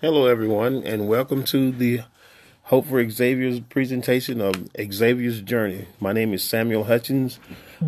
Hello, 0.00 0.26
everyone, 0.26 0.84
and 0.84 1.08
welcome 1.08 1.42
to 1.42 1.72
the 1.72 2.02
Hope 2.62 2.86
for 2.86 3.10
Xavier's 3.10 3.58
presentation 3.58 4.40
of 4.40 4.68
Xavier's 4.92 5.42
Journey. 5.42 5.88
My 5.98 6.12
name 6.12 6.32
is 6.32 6.44
Samuel 6.44 6.84
Hutchins. 6.84 7.40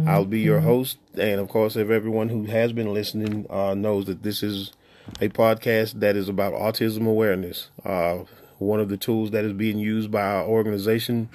I'll 0.08 0.24
be 0.24 0.40
your 0.40 0.58
host, 0.58 0.98
and 1.14 1.40
of 1.40 1.48
course, 1.48 1.76
if 1.76 1.88
everyone 1.88 2.28
who 2.28 2.46
has 2.46 2.72
been 2.72 2.92
listening 2.92 3.46
uh, 3.48 3.74
knows 3.74 4.06
that 4.06 4.24
this 4.24 4.42
is 4.42 4.72
a 5.20 5.28
podcast 5.28 6.00
that 6.00 6.16
is 6.16 6.28
about 6.28 6.52
autism 6.52 7.06
awareness. 7.06 7.68
Uh, 7.84 8.24
one 8.58 8.80
of 8.80 8.88
the 8.88 8.96
tools 8.96 9.30
that 9.30 9.44
is 9.44 9.52
being 9.52 9.78
used 9.78 10.10
by 10.10 10.22
our 10.22 10.44
organization, 10.44 11.28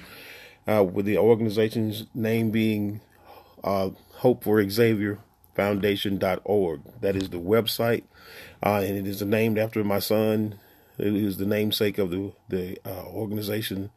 uh, 0.68 0.84
with 0.84 1.06
the 1.06 1.16
organization's 1.16 2.04
name 2.14 2.50
being 2.50 3.00
uh, 3.64 3.88
Hope 4.16 4.44
for 4.44 4.62
Xavier 4.68 5.20
Foundation.org. 5.54 6.82
That 7.00 7.16
is 7.16 7.30
the 7.30 7.40
website, 7.40 8.04
uh, 8.62 8.82
and 8.84 8.98
it 8.98 9.06
is 9.06 9.22
named 9.22 9.56
after 9.56 9.82
my 9.82 10.00
son 10.00 10.58
is 10.98 11.36
the 11.36 11.46
namesake 11.46 11.98
of 11.98 12.10
the 12.10 12.32
the 12.48 12.78
uh, 12.84 13.04
organization 13.06 13.90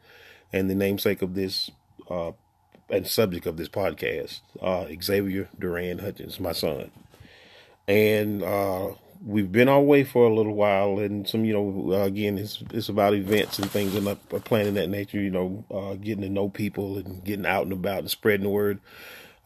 and 0.51 0.69
the 0.69 0.75
namesake 0.75 1.21
of 1.21 1.35
this 1.35 1.69
uh, 2.09 2.31
and 2.89 3.07
subject 3.07 3.45
of 3.45 3.57
this 3.57 3.69
podcast. 3.69 4.41
Uh, 4.61 4.87
Xavier 5.01 5.49
Duran 5.57 5.99
Hutchins, 5.99 6.39
my 6.39 6.51
son, 6.51 6.91
and 7.87 8.43
uh, 8.43 8.89
we've 9.25 9.51
been 9.51 9.69
our 9.69 9.81
way 9.81 10.03
for 10.03 10.25
a 10.25 10.33
little 10.33 10.55
while. 10.55 10.99
And 10.99 11.27
some, 11.27 11.45
you 11.45 11.53
know, 11.53 11.93
uh, 11.93 12.05
again, 12.05 12.37
it's 12.37 12.63
it's 12.71 12.89
about 12.89 13.13
events 13.13 13.59
and 13.59 13.69
things 13.69 13.95
and 13.95 14.07
uh, 14.07 14.15
planning 14.43 14.73
that 14.75 14.89
nature. 14.89 15.21
You 15.21 15.31
know, 15.31 15.97
getting 16.01 16.23
to 16.23 16.29
know 16.29 16.49
people 16.49 16.97
and 16.97 17.23
getting 17.23 17.45
out 17.45 17.63
and 17.63 17.73
about 17.73 17.99
and 17.99 18.11
spreading 18.11 18.43
the 18.43 18.49
word 18.49 18.79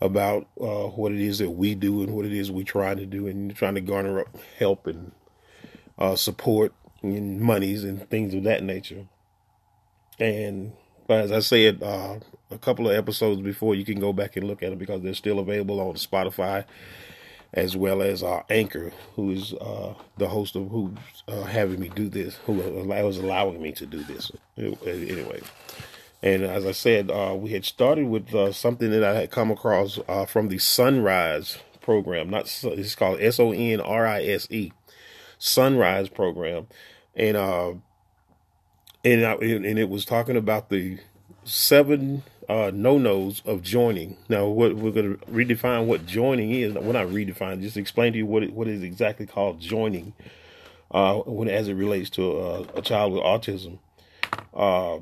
about 0.01 0.47
what 0.55 1.13
it 1.13 1.21
is 1.21 1.37
that 1.37 1.51
we 1.51 1.75
do 1.75 2.03
and 2.03 2.13
what 2.13 2.25
it 2.25 2.33
is 2.33 2.51
we 2.51 2.63
try 2.63 2.93
to 2.93 3.05
do 3.05 3.27
and 3.27 3.55
trying 3.55 3.75
to 3.75 3.81
garner 3.81 4.21
up 4.21 4.27
help 4.57 4.85
and 4.87 5.11
support 6.17 6.73
and 7.03 7.39
monies 7.39 7.83
and 7.83 8.09
things 8.09 8.33
of 8.33 8.43
that 8.43 8.63
nature. 8.63 9.05
And 10.19 10.73
as 11.09 11.31
I 11.31 11.39
said 11.39 11.83
uh, 11.83 12.19
a 12.49 12.57
couple 12.57 12.89
of 12.89 12.95
episodes 12.95 13.41
before, 13.41 13.75
you 13.75 13.85
can 13.85 13.99
go 13.99 14.13
back 14.13 14.37
and 14.37 14.47
look 14.47 14.63
at 14.63 14.69
them 14.69 14.79
because 14.79 15.01
they're 15.01 15.13
still 15.13 15.39
available 15.39 15.79
on 15.79 15.95
Spotify 15.95 16.65
as 17.53 17.77
well 17.77 18.01
as 18.01 18.23
uh, 18.23 18.41
Anchor, 18.49 18.91
who 19.15 19.29
is 19.29 19.53
uh, 19.53 19.93
the 20.17 20.27
host 20.27 20.55
of 20.55 20.69
who's 20.69 20.97
uh, 21.27 21.43
having 21.43 21.79
me 21.79 21.89
do 21.89 22.09
this, 22.09 22.35
who 22.45 22.53
was 22.53 23.17
allowing 23.17 23.61
me 23.61 23.71
to 23.73 23.85
do 23.85 24.03
this. 24.03 24.31
Anyway, 24.57 25.41
and 26.23 26.43
as 26.43 26.65
I 26.65 26.71
said, 26.71 27.11
uh, 27.11 27.35
we 27.37 27.51
had 27.51 27.65
started 27.65 28.07
with 28.07 28.33
uh, 28.33 28.51
something 28.51 28.89
that 28.89 29.03
I 29.03 29.13
had 29.13 29.31
come 29.31 29.51
across 29.51 29.99
uh, 30.07 30.25
from 30.25 30.47
the 30.47 30.57
Son-Rise 30.57 31.59
program. 31.81 32.29
Not 32.29 32.45
it's 32.63 32.95
called 32.95 33.19
S 33.19 33.39
O 33.39 33.51
N 33.51 33.79
R 33.79 34.07
I 34.07 34.23
S 34.23 34.47
E, 34.49 34.71
Son-Rise 35.37 36.09
program, 36.09 36.67
and 37.15 37.37
uh, 37.37 37.73
and 39.03 39.25
I, 39.25 39.33
and 39.33 39.79
it 39.79 39.89
was 39.89 40.05
talking 40.05 40.37
about 40.37 40.69
the 40.69 40.99
seven 41.43 42.23
uh, 42.49 42.71
no 42.73 42.97
nos 42.97 43.41
of 43.45 43.61
joining. 43.61 44.17
Now, 44.29 44.47
what 44.47 44.75
we're 44.75 44.91
going 44.91 45.17
to 45.17 45.25
redefine 45.25 45.85
what 45.85 46.05
joining 46.05 46.51
is. 46.51 46.73
We're 46.73 46.93
not 46.93 47.07
redefine. 47.07 47.61
Just 47.61 47.77
explain 47.77 48.13
to 48.13 48.19
you 48.19 48.25
what 48.25 48.43
it, 48.43 48.53
what 48.53 48.67
is 48.67 48.83
exactly 48.83 49.25
called 49.25 49.59
joining. 49.59 50.13
Uh, 50.91 51.19
when 51.21 51.49
as 51.49 51.67
it 51.67 51.73
relates 51.73 52.09
to 52.11 52.39
uh, 52.39 52.65
a 52.75 52.81
child 52.81 53.13
with 53.13 53.23
autism, 53.23 53.79
uh, 54.53 54.99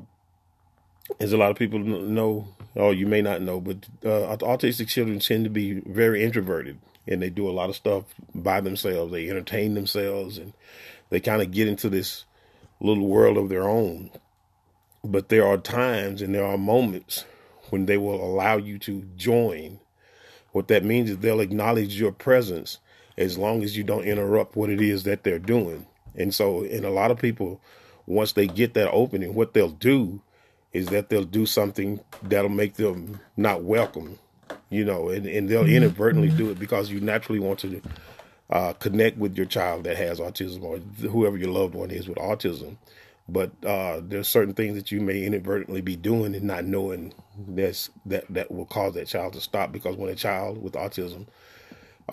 as 1.20 1.32
a 1.32 1.36
lot 1.36 1.50
of 1.50 1.56
people 1.56 1.78
know, 1.78 2.48
or 2.74 2.94
you 2.94 3.06
may 3.06 3.20
not 3.20 3.42
know, 3.42 3.60
but 3.60 3.76
uh, 4.04 4.34
autistic 4.38 4.88
children 4.88 5.18
tend 5.18 5.44
to 5.44 5.50
be 5.50 5.80
very 5.80 6.24
introverted, 6.24 6.78
and 7.06 7.20
they 7.20 7.28
do 7.28 7.46
a 7.46 7.52
lot 7.52 7.68
of 7.68 7.76
stuff 7.76 8.04
by 8.34 8.60
themselves. 8.60 9.12
They 9.12 9.28
entertain 9.28 9.74
themselves, 9.74 10.38
and 10.38 10.54
they 11.12 11.20
kind 11.20 11.42
of 11.42 11.50
get 11.50 11.68
into 11.68 11.90
this 11.90 12.24
little 12.80 13.06
world 13.06 13.36
of 13.36 13.50
their 13.50 13.68
own. 13.68 14.10
But 15.04 15.28
there 15.28 15.46
are 15.46 15.58
times 15.58 16.22
and 16.22 16.34
there 16.34 16.46
are 16.46 16.56
moments 16.56 17.26
when 17.68 17.84
they 17.84 17.98
will 17.98 18.24
allow 18.24 18.56
you 18.56 18.78
to 18.78 19.02
join. 19.14 19.78
What 20.52 20.68
that 20.68 20.86
means 20.86 21.10
is 21.10 21.18
they'll 21.18 21.40
acknowledge 21.40 22.00
your 22.00 22.12
presence 22.12 22.78
as 23.18 23.36
long 23.36 23.62
as 23.62 23.76
you 23.76 23.84
don't 23.84 24.04
interrupt 24.04 24.56
what 24.56 24.70
it 24.70 24.80
is 24.80 25.02
that 25.02 25.22
they're 25.22 25.38
doing. 25.38 25.86
And 26.14 26.34
so, 26.34 26.64
and 26.64 26.86
a 26.86 26.90
lot 26.90 27.10
of 27.10 27.18
people, 27.18 27.60
once 28.06 28.32
they 28.32 28.46
get 28.46 28.72
that 28.72 28.90
opening, 28.90 29.34
what 29.34 29.52
they'll 29.52 29.68
do 29.68 30.22
is 30.72 30.86
that 30.86 31.10
they'll 31.10 31.24
do 31.24 31.44
something 31.44 32.00
that'll 32.22 32.48
make 32.48 32.76
them 32.76 33.20
not 33.36 33.64
welcome, 33.64 34.18
you 34.70 34.82
know, 34.82 35.10
and, 35.10 35.26
and 35.26 35.46
they'll 35.50 35.64
mm-hmm. 35.64 35.74
inadvertently 35.74 36.30
do 36.30 36.48
it 36.48 36.58
because 36.58 36.90
you 36.90 37.02
naturally 37.02 37.38
want 37.38 37.58
to 37.58 37.82
uh, 38.52 38.74
connect 38.74 39.18
with 39.18 39.36
your 39.36 39.46
child 39.46 39.84
that 39.84 39.96
has 39.96 40.20
autism 40.20 40.62
or 40.62 40.78
whoever 41.08 41.38
your 41.38 41.50
loved 41.50 41.74
one 41.74 41.90
is 41.90 42.06
with 42.08 42.18
autism. 42.18 42.76
But 43.28 43.52
uh, 43.64 44.02
there's 44.04 44.28
certain 44.28 44.54
things 44.54 44.76
that 44.76 44.92
you 44.92 45.00
may 45.00 45.24
inadvertently 45.24 45.80
be 45.80 45.96
doing 45.96 46.34
and 46.34 46.44
not 46.44 46.66
knowing 46.66 47.14
that's 47.48 47.90
that 48.06 48.26
that 48.28 48.50
will 48.50 48.66
cause 48.66 48.94
that 48.94 49.08
child 49.08 49.32
to 49.34 49.40
stop. 49.40 49.72
Because 49.72 49.96
when 49.96 50.10
a 50.10 50.14
child 50.14 50.62
with 50.62 50.74
autism 50.74 51.28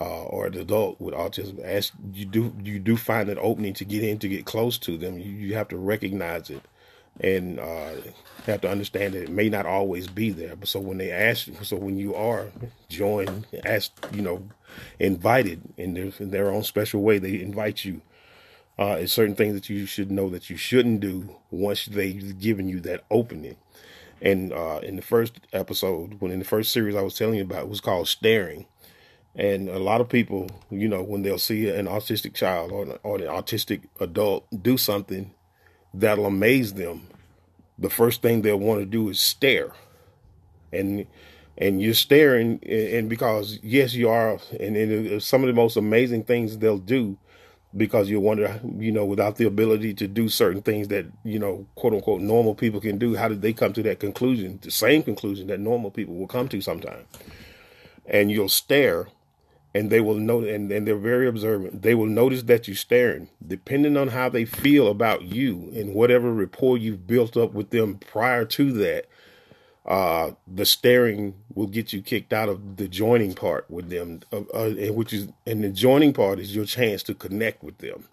uh, 0.00 0.24
or 0.24 0.46
an 0.46 0.56
adult 0.56 1.00
with 1.00 1.14
autism, 1.14 1.60
as 1.60 1.92
you 2.14 2.24
do 2.24 2.54
you 2.64 2.78
do 2.78 2.96
find 2.96 3.28
an 3.28 3.38
opening 3.42 3.74
to 3.74 3.84
get 3.84 4.02
in 4.02 4.18
to 4.20 4.28
get 4.28 4.46
close 4.46 4.78
to 4.78 4.96
them, 4.96 5.18
you, 5.18 5.30
you 5.30 5.54
have 5.56 5.68
to 5.68 5.76
recognize 5.76 6.50
it 6.50 6.62
and 7.22 7.60
uh, 7.60 7.92
have 8.46 8.60
to 8.62 8.70
understand 8.70 9.14
that 9.14 9.24
it 9.24 9.30
may 9.30 9.48
not 9.48 9.66
always 9.66 10.08
be 10.08 10.30
there. 10.30 10.56
But 10.56 10.68
so 10.68 10.80
when 10.80 10.98
they 10.98 11.10
ask, 11.10 11.48
so 11.62 11.76
when 11.76 11.98
you 11.98 12.14
are 12.14 12.46
joined, 12.88 13.46
asked, 13.64 14.06
you 14.12 14.22
know, 14.22 14.48
invited 14.98 15.62
in 15.76 15.94
their, 15.94 16.12
in 16.18 16.30
their 16.30 16.50
own 16.50 16.62
special 16.62 17.02
way, 17.02 17.18
they 17.18 17.40
invite 17.40 17.84
you. 17.84 18.00
Uh, 18.78 18.96
it's 18.98 19.12
certain 19.12 19.34
things 19.34 19.54
that 19.54 19.68
you 19.68 19.84
should 19.84 20.10
know 20.10 20.30
that 20.30 20.48
you 20.48 20.56
shouldn't 20.56 21.00
do 21.00 21.36
once 21.50 21.84
they've 21.86 22.38
given 22.38 22.68
you 22.68 22.80
that 22.80 23.04
opening. 23.10 23.56
And 24.22 24.52
uh, 24.52 24.80
in 24.82 24.96
the 24.96 25.02
first 25.02 25.40
episode, 25.52 26.20
when 26.20 26.32
in 26.32 26.38
the 26.38 26.44
first 26.44 26.72
series 26.72 26.94
I 26.94 27.02
was 27.02 27.16
telling 27.16 27.36
you 27.36 27.42
about, 27.42 27.64
it 27.64 27.68
was 27.68 27.80
called 27.80 28.08
staring. 28.08 28.66
And 29.34 29.68
a 29.68 29.78
lot 29.78 30.00
of 30.00 30.08
people, 30.08 30.50
you 30.70 30.88
know, 30.88 31.02
when 31.02 31.22
they'll 31.22 31.38
see 31.38 31.68
an 31.68 31.86
autistic 31.86 32.34
child 32.34 32.72
or 32.72 32.82
an, 32.82 32.98
or 33.02 33.16
an 33.16 33.24
autistic 33.24 33.82
adult 34.00 34.46
do 34.62 34.76
something 34.76 35.32
that'll 35.92 36.26
amaze 36.26 36.74
them, 36.74 37.06
the 37.78 37.90
first 37.90 38.22
thing 38.22 38.42
they'll 38.42 38.58
want 38.58 38.80
to 38.80 38.86
do 38.86 39.08
is 39.08 39.20
stare. 39.20 39.72
And 40.72 41.06
and 41.58 41.82
you're 41.82 41.94
staring, 41.94 42.58
and 42.64 43.10
because 43.10 43.58
yes, 43.62 43.94
you 43.94 44.08
are, 44.08 44.38
and, 44.58 44.76
and 44.76 45.22
some 45.22 45.42
of 45.42 45.48
the 45.48 45.52
most 45.52 45.76
amazing 45.76 46.24
things 46.24 46.56
they'll 46.56 46.78
do, 46.78 47.18
because 47.76 48.08
you 48.08 48.18
wonder, 48.18 48.60
you 48.78 48.90
know, 48.90 49.04
without 49.04 49.36
the 49.36 49.46
ability 49.46 49.92
to 49.94 50.08
do 50.08 50.28
certain 50.28 50.62
things 50.62 50.88
that 50.88 51.06
you 51.22 51.38
know, 51.38 51.66
quote 51.74 51.92
unquote, 51.92 52.22
normal 52.22 52.54
people 52.54 52.80
can 52.80 52.98
do, 52.98 53.14
how 53.14 53.28
did 53.28 53.42
they 53.42 53.52
come 53.52 53.72
to 53.74 53.82
that 53.82 54.00
conclusion? 54.00 54.58
The 54.62 54.70
same 54.70 55.02
conclusion 55.02 55.48
that 55.48 55.60
normal 55.60 55.90
people 55.90 56.14
will 56.14 56.26
come 56.26 56.48
to 56.48 56.60
sometime. 56.60 57.04
And 58.06 58.30
you'll 58.30 58.48
stare, 58.48 59.08
and 59.74 59.90
they 59.90 60.00
will 60.00 60.14
know 60.14 60.42
and, 60.42 60.70
and 60.72 60.86
they're 60.86 60.96
very 60.96 61.28
observant. 61.28 61.82
They 61.82 61.94
will 61.94 62.06
notice 62.06 62.42
that 62.44 62.66
you're 62.66 62.76
staring. 62.76 63.28
Depending 63.46 63.96
on 63.96 64.08
how 64.08 64.28
they 64.28 64.44
feel 64.44 64.88
about 64.88 65.22
you 65.22 65.70
and 65.74 65.94
whatever 65.94 66.32
rapport 66.32 66.76
you've 66.76 67.06
built 67.06 67.36
up 67.36 67.52
with 67.52 67.70
them 67.70 67.98
prior 67.98 68.44
to 68.46 68.72
that 68.72 69.06
uh, 69.86 70.32
the 70.46 70.66
staring 70.66 71.34
will 71.54 71.66
get 71.66 71.92
you 71.92 72.02
kicked 72.02 72.32
out 72.32 72.48
of 72.48 72.76
the 72.76 72.86
joining 72.86 73.34
part 73.34 73.68
with 73.70 73.88
them 73.88 74.20
uh, 74.32 74.40
uh, 74.52 74.92
which 74.92 75.12
is 75.12 75.28
and 75.46 75.64
the 75.64 75.70
joining 75.70 76.12
part 76.12 76.38
is 76.38 76.54
your 76.54 76.64
chance 76.64 77.02
to 77.02 77.14
connect 77.14 77.62
with 77.62 77.78
them. 77.78 78.04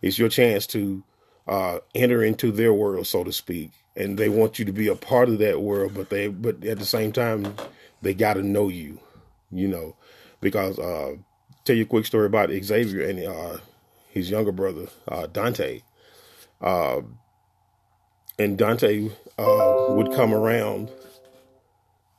It's 0.00 0.18
your 0.18 0.28
chance 0.28 0.66
to 0.68 1.02
uh, 1.48 1.78
enter 1.94 2.22
into 2.22 2.52
their 2.52 2.72
world 2.72 3.06
so 3.06 3.24
to 3.24 3.32
speak 3.32 3.72
and 3.96 4.18
they 4.18 4.28
want 4.28 4.58
you 4.58 4.64
to 4.64 4.72
be 4.72 4.88
a 4.88 4.94
part 4.94 5.28
of 5.28 5.38
that 5.38 5.60
world 5.60 5.92
but 5.94 6.10
they 6.10 6.28
but 6.28 6.64
at 6.64 6.78
the 6.78 6.86
same 6.86 7.12
time 7.12 7.54
they 8.00 8.14
got 8.14 8.34
to 8.34 8.42
know 8.42 8.68
you 8.68 8.98
you 9.50 9.68
know 9.68 9.94
because 10.44 10.78
uh, 10.78 11.16
tell 11.64 11.74
you 11.74 11.82
a 11.84 11.86
quick 11.86 12.04
story 12.04 12.26
about 12.26 12.50
Xavier 12.50 13.08
and 13.08 13.24
uh, 13.24 13.56
his 14.10 14.30
younger 14.30 14.52
brother 14.52 14.86
uh, 15.08 15.26
Dante. 15.26 15.80
Uh, 16.60 17.00
and 18.38 18.58
Dante 18.58 19.08
uh, 19.38 19.86
would 19.88 20.12
come 20.12 20.34
around, 20.34 20.90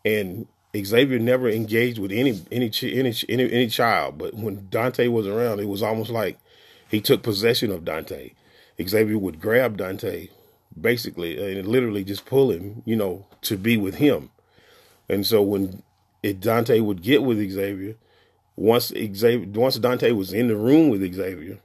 and 0.04 0.48
Xavier 0.76 1.20
never 1.20 1.48
engaged 1.50 2.00
with 2.00 2.12
any 2.12 2.42
any 2.52 2.72
any 2.84 3.14
any 3.30 3.52
any 3.52 3.68
child. 3.68 4.18
But 4.18 4.34
when 4.34 4.68
Dante 4.70 5.08
was 5.08 5.28
around, 5.28 5.60
it 5.60 5.68
was 5.68 5.84
almost 5.84 6.10
like 6.10 6.38
he 6.90 7.00
took 7.00 7.22
possession 7.22 7.70
of 7.72 7.86
Dante. 7.86 8.32
Xavier 8.82 9.18
would 9.20 9.40
grab 9.40 9.78
Dante, 9.78 10.30
basically, 10.80 11.60
and 11.60 11.68
literally 11.68 12.04
just 12.04 12.26
pull 12.26 12.50
him, 12.52 12.82
you 12.86 12.96
know, 12.96 13.28
to 13.44 13.56
be 13.56 13.78
with 13.78 13.96
him. 13.96 14.32
And 15.08 15.26
so 15.26 15.42
when 15.44 15.84
Dante 16.40 16.80
would 16.80 17.02
get 17.04 17.24
with 17.24 17.38
Xavier, 17.38 17.96
once 18.56 18.94
Xavier, 19.16 19.48
once 19.60 19.78
Dante 19.78 20.12
was 20.12 20.34
in 20.34 20.48
the 20.48 20.56
room 20.56 20.90
with 20.90 21.02
Xavier, 21.14 21.60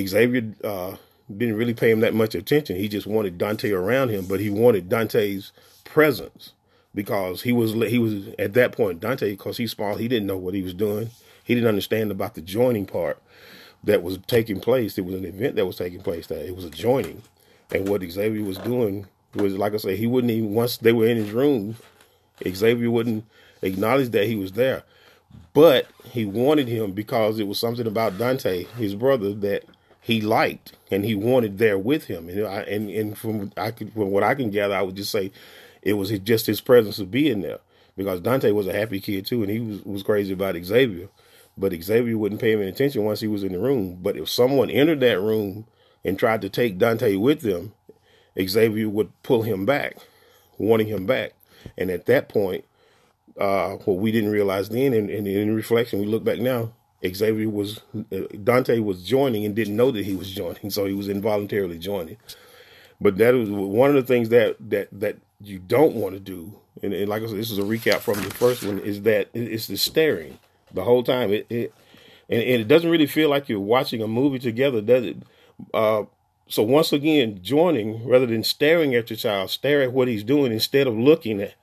Xavier 0.00 0.54
uh, 0.64 0.96
didn't 1.36 1.56
really 1.56 1.74
pay 1.74 1.90
him 1.90 2.00
that 2.00 2.14
much 2.14 2.34
attention. 2.34 2.76
He 2.76 2.88
just 2.88 3.06
wanted 3.06 3.38
Dante 3.38 3.70
around 3.70 4.10
him, 4.10 4.26
but 4.26 4.40
he 4.40 4.50
wanted 4.50 4.88
Dante's 4.88 5.52
presence 5.84 6.52
because 6.94 7.42
he 7.42 7.52
was 7.52 7.72
he 7.90 7.98
was 7.98 8.28
at 8.38 8.54
that 8.54 8.72
point 8.72 9.00
Dante 9.00 9.30
because 9.30 9.56
he's 9.56 9.72
small. 9.72 9.96
He 9.96 10.08
didn't 10.08 10.26
know 10.26 10.36
what 10.36 10.54
he 10.54 10.62
was 10.62 10.74
doing. 10.74 11.10
He 11.44 11.54
didn't 11.54 11.68
understand 11.68 12.10
about 12.10 12.34
the 12.34 12.40
joining 12.40 12.86
part. 12.86 13.20
that 13.84 14.02
was 14.02 14.18
taking 14.26 14.60
place. 14.60 14.96
It 14.98 15.04
was 15.04 15.14
an 15.14 15.24
event 15.24 15.56
that 15.56 15.66
was 15.66 15.76
taking 15.76 16.02
place. 16.02 16.26
That 16.28 16.46
it 16.46 16.54
was 16.54 16.64
a 16.64 16.70
joining, 16.70 17.22
and 17.72 17.88
what 17.88 18.02
Xavier 18.02 18.44
was 18.44 18.58
doing 18.58 19.06
was, 19.34 19.54
like 19.56 19.74
I 19.74 19.78
say, 19.78 19.96
he 19.96 20.06
wouldn't 20.06 20.30
even 20.30 20.54
once 20.54 20.76
they 20.76 20.92
were 20.92 21.06
in 21.06 21.16
his 21.16 21.30
room, 21.30 21.76
Xavier 22.46 22.90
wouldn't 22.90 23.24
acknowledge 23.62 24.10
that 24.10 24.26
he 24.26 24.36
was 24.36 24.52
there, 24.52 24.84
but 25.54 25.86
he 26.04 26.24
wanted 26.24 26.68
him 26.68 26.92
because 26.92 27.38
it 27.38 27.46
was 27.46 27.58
something 27.58 27.86
about 27.86 28.18
Dante, 28.18 28.64
his 28.76 28.94
brother, 28.94 29.32
that 29.34 29.64
he 30.00 30.20
liked 30.20 30.72
and 30.90 31.04
he 31.04 31.14
wanted 31.14 31.58
there 31.58 31.78
with 31.78 32.04
him. 32.04 32.28
And 32.28 32.46
I, 32.46 32.62
and, 32.62 32.90
and 32.90 33.16
from 33.16 33.52
I 33.56 33.70
could, 33.70 33.92
from 33.92 34.10
what 34.10 34.22
I 34.22 34.34
can 34.34 34.50
gather, 34.50 34.74
I 34.74 34.82
would 34.82 34.96
just 34.96 35.12
say 35.12 35.30
it 35.82 35.94
was 35.94 36.10
just 36.20 36.46
his 36.46 36.60
presence 36.60 36.98
of 36.98 37.10
being 37.10 37.42
there 37.42 37.58
because 37.96 38.20
Dante 38.20 38.50
was 38.50 38.66
a 38.66 38.72
happy 38.72 39.00
kid 39.00 39.26
too, 39.26 39.42
and 39.42 39.50
he 39.50 39.60
was, 39.60 39.84
was 39.84 40.02
crazy 40.02 40.32
about 40.32 40.56
Xavier. 40.56 41.08
But 41.56 41.74
Xavier 41.74 42.16
wouldn't 42.16 42.40
pay 42.40 42.52
him 42.52 42.60
any 42.60 42.70
attention 42.70 43.04
once 43.04 43.20
he 43.20 43.28
was 43.28 43.44
in 43.44 43.52
the 43.52 43.58
room. 43.58 43.98
But 44.00 44.16
if 44.16 44.28
someone 44.28 44.70
entered 44.70 45.00
that 45.00 45.20
room 45.20 45.66
and 46.04 46.18
tried 46.18 46.40
to 46.42 46.48
take 46.48 46.78
Dante 46.78 47.16
with 47.16 47.42
them, 47.42 47.72
Xavier 48.40 48.88
would 48.88 49.10
pull 49.22 49.42
him 49.42 49.66
back, 49.66 49.96
wanting 50.56 50.88
him 50.88 51.04
back. 51.04 51.34
And 51.76 51.90
at 51.90 52.06
that 52.06 52.28
point, 52.28 52.64
uh, 53.38 53.76
what 53.84 53.98
we 53.98 54.12
didn't 54.12 54.30
realize 54.30 54.68
then, 54.68 54.92
and, 54.92 55.10
and 55.10 55.26
in 55.26 55.54
reflection, 55.54 56.00
we 56.00 56.06
look 56.06 56.24
back 56.24 56.38
now, 56.38 56.72
Xavier 57.06 57.48
was 57.48 57.80
uh, 58.12 58.20
Dante 58.42 58.78
was 58.78 59.02
joining 59.02 59.44
and 59.44 59.54
didn't 59.54 59.76
know 59.76 59.90
that 59.90 60.04
he 60.04 60.14
was 60.14 60.30
joining, 60.30 60.70
so 60.70 60.86
he 60.86 60.94
was 60.94 61.08
involuntarily 61.08 61.78
joining. 61.78 62.16
But 63.00 63.16
that 63.18 63.34
was 63.34 63.50
one 63.50 63.90
of 63.90 63.96
the 63.96 64.02
things 64.02 64.28
that 64.28 64.56
that 64.70 64.88
that 64.92 65.18
you 65.40 65.58
don't 65.58 65.94
want 65.94 66.14
to 66.14 66.20
do. 66.20 66.58
And, 66.82 66.94
and, 66.94 67.08
like 67.08 67.22
I 67.22 67.26
said, 67.26 67.36
this 67.36 67.50
is 67.50 67.58
a 67.58 67.62
recap 67.62 67.98
from 67.98 68.22
the 68.22 68.30
first 68.30 68.62
one. 68.62 68.78
Is 68.78 69.02
that 69.02 69.28
it's 69.34 69.66
the 69.66 69.76
staring 69.76 70.38
the 70.72 70.84
whole 70.84 71.02
time. 71.02 71.32
It, 71.32 71.46
it 71.50 71.74
and, 72.28 72.40
and, 72.40 72.60
it 72.60 72.68
doesn't 72.68 72.90
really 72.90 73.06
feel 73.06 73.28
like 73.28 73.48
you're 73.48 73.60
watching 73.60 74.00
a 74.00 74.06
movie 74.06 74.38
together, 74.38 74.80
does 74.80 75.04
it? 75.04 75.16
Uh, 75.74 76.04
so 76.46 76.62
once 76.62 76.92
again, 76.92 77.40
joining 77.42 78.06
rather 78.06 78.26
than 78.26 78.44
staring 78.44 78.94
at 78.94 79.10
your 79.10 79.16
child, 79.16 79.50
stare 79.50 79.82
at 79.82 79.92
what 79.92 80.08
he's 80.08 80.24
doing 80.24 80.52
instead 80.52 80.86
of 80.86 80.96
looking 80.96 81.40
at 81.40 81.54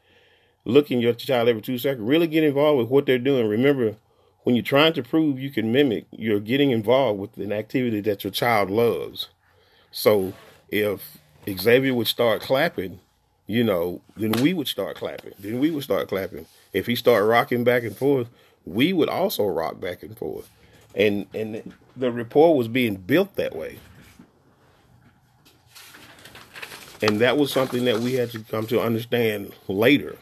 looking 0.65 1.01
your 1.01 1.13
child 1.13 1.47
every 1.47 1.61
two 1.61 1.77
seconds. 1.77 2.07
Really 2.07 2.27
get 2.27 2.43
involved 2.43 2.79
with 2.79 2.89
what 2.89 3.05
they're 3.05 3.17
doing. 3.17 3.47
Remember, 3.47 3.95
when 4.43 4.55
you're 4.55 4.63
trying 4.63 4.93
to 4.93 5.03
prove 5.03 5.39
you 5.39 5.49
can 5.49 5.71
mimic, 5.71 6.05
you're 6.11 6.39
getting 6.39 6.71
involved 6.71 7.19
with 7.19 7.37
an 7.37 7.51
activity 7.51 8.01
that 8.01 8.23
your 8.23 8.31
child 8.31 8.69
loves. 8.69 9.29
So 9.91 10.33
if 10.69 11.17
Xavier 11.47 11.93
would 11.93 12.07
start 12.07 12.41
clapping, 12.41 12.99
you 13.47 13.63
know, 13.63 14.01
then 14.15 14.31
we 14.43 14.53
would 14.53 14.67
start 14.67 14.95
clapping. 14.95 15.33
Then 15.39 15.59
we 15.59 15.71
would 15.71 15.83
start 15.83 16.07
clapping. 16.07 16.45
If 16.71 16.85
he 16.85 16.95
started 16.95 17.25
rocking 17.25 17.63
back 17.63 17.83
and 17.83 17.95
forth, 17.95 18.29
we 18.65 18.93
would 18.93 19.09
also 19.09 19.45
rock 19.47 19.79
back 19.79 20.03
and 20.03 20.17
forth. 20.17 20.49
And 20.95 21.25
and 21.33 21.73
the 21.95 22.11
rapport 22.11 22.55
was 22.55 22.67
being 22.67 22.95
built 22.95 23.35
that 23.35 23.55
way. 23.55 23.79
And 27.01 27.19
that 27.21 27.37
was 27.37 27.51
something 27.51 27.85
that 27.85 27.99
we 27.99 28.13
had 28.13 28.31
to 28.31 28.39
come 28.39 28.67
to 28.67 28.81
understand 28.81 29.53
later. 29.67 30.17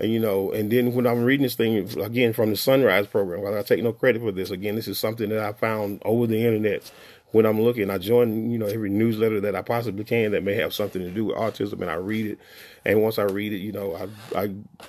And 0.00 0.12
you 0.12 0.20
know, 0.20 0.52
and 0.52 0.70
then 0.70 0.94
when 0.94 1.06
I'm 1.06 1.24
reading 1.24 1.42
this 1.42 1.56
thing 1.56 1.76
again 2.00 2.32
from 2.32 2.50
the 2.50 2.56
Son-Rise 2.56 3.08
program, 3.08 3.44
I 3.52 3.62
take 3.62 3.82
no 3.82 3.92
credit 3.92 4.22
for 4.22 4.30
this. 4.30 4.50
Again, 4.50 4.76
this 4.76 4.88
is 4.88 4.98
something 4.98 5.28
that 5.30 5.40
I 5.40 5.52
found 5.52 6.00
over 6.04 6.26
the 6.26 6.38
internet 6.38 6.90
when 7.32 7.44
I'm 7.44 7.60
looking. 7.60 7.90
I 7.90 7.98
join, 7.98 8.50
you 8.50 8.58
know, 8.58 8.66
every 8.66 8.90
newsletter 8.90 9.40
that 9.40 9.56
I 9.56 9.62
possibly 9.62 10.04
can 10.04 10.30
that 10.32 10.44
may 10.44 10.54
have 10.54 10.72
something 10.72 11.02
to 11.02 11.10
do 11.10 11.26
with 11.26 11.36
autism, 11.36 11.80
and 11.80 11.90
I 11.90 11.94
read 11.94 12.26
it. 12.26 12.38
And 12.84 13.02
once 13.02 13.18
I 13.18 13.24
read 13.24 13.52
it, 13.52 13.58
you 13.58 13.72
know, 13.72 13.96
I, 13.96 14.38
I, 14.38 14.42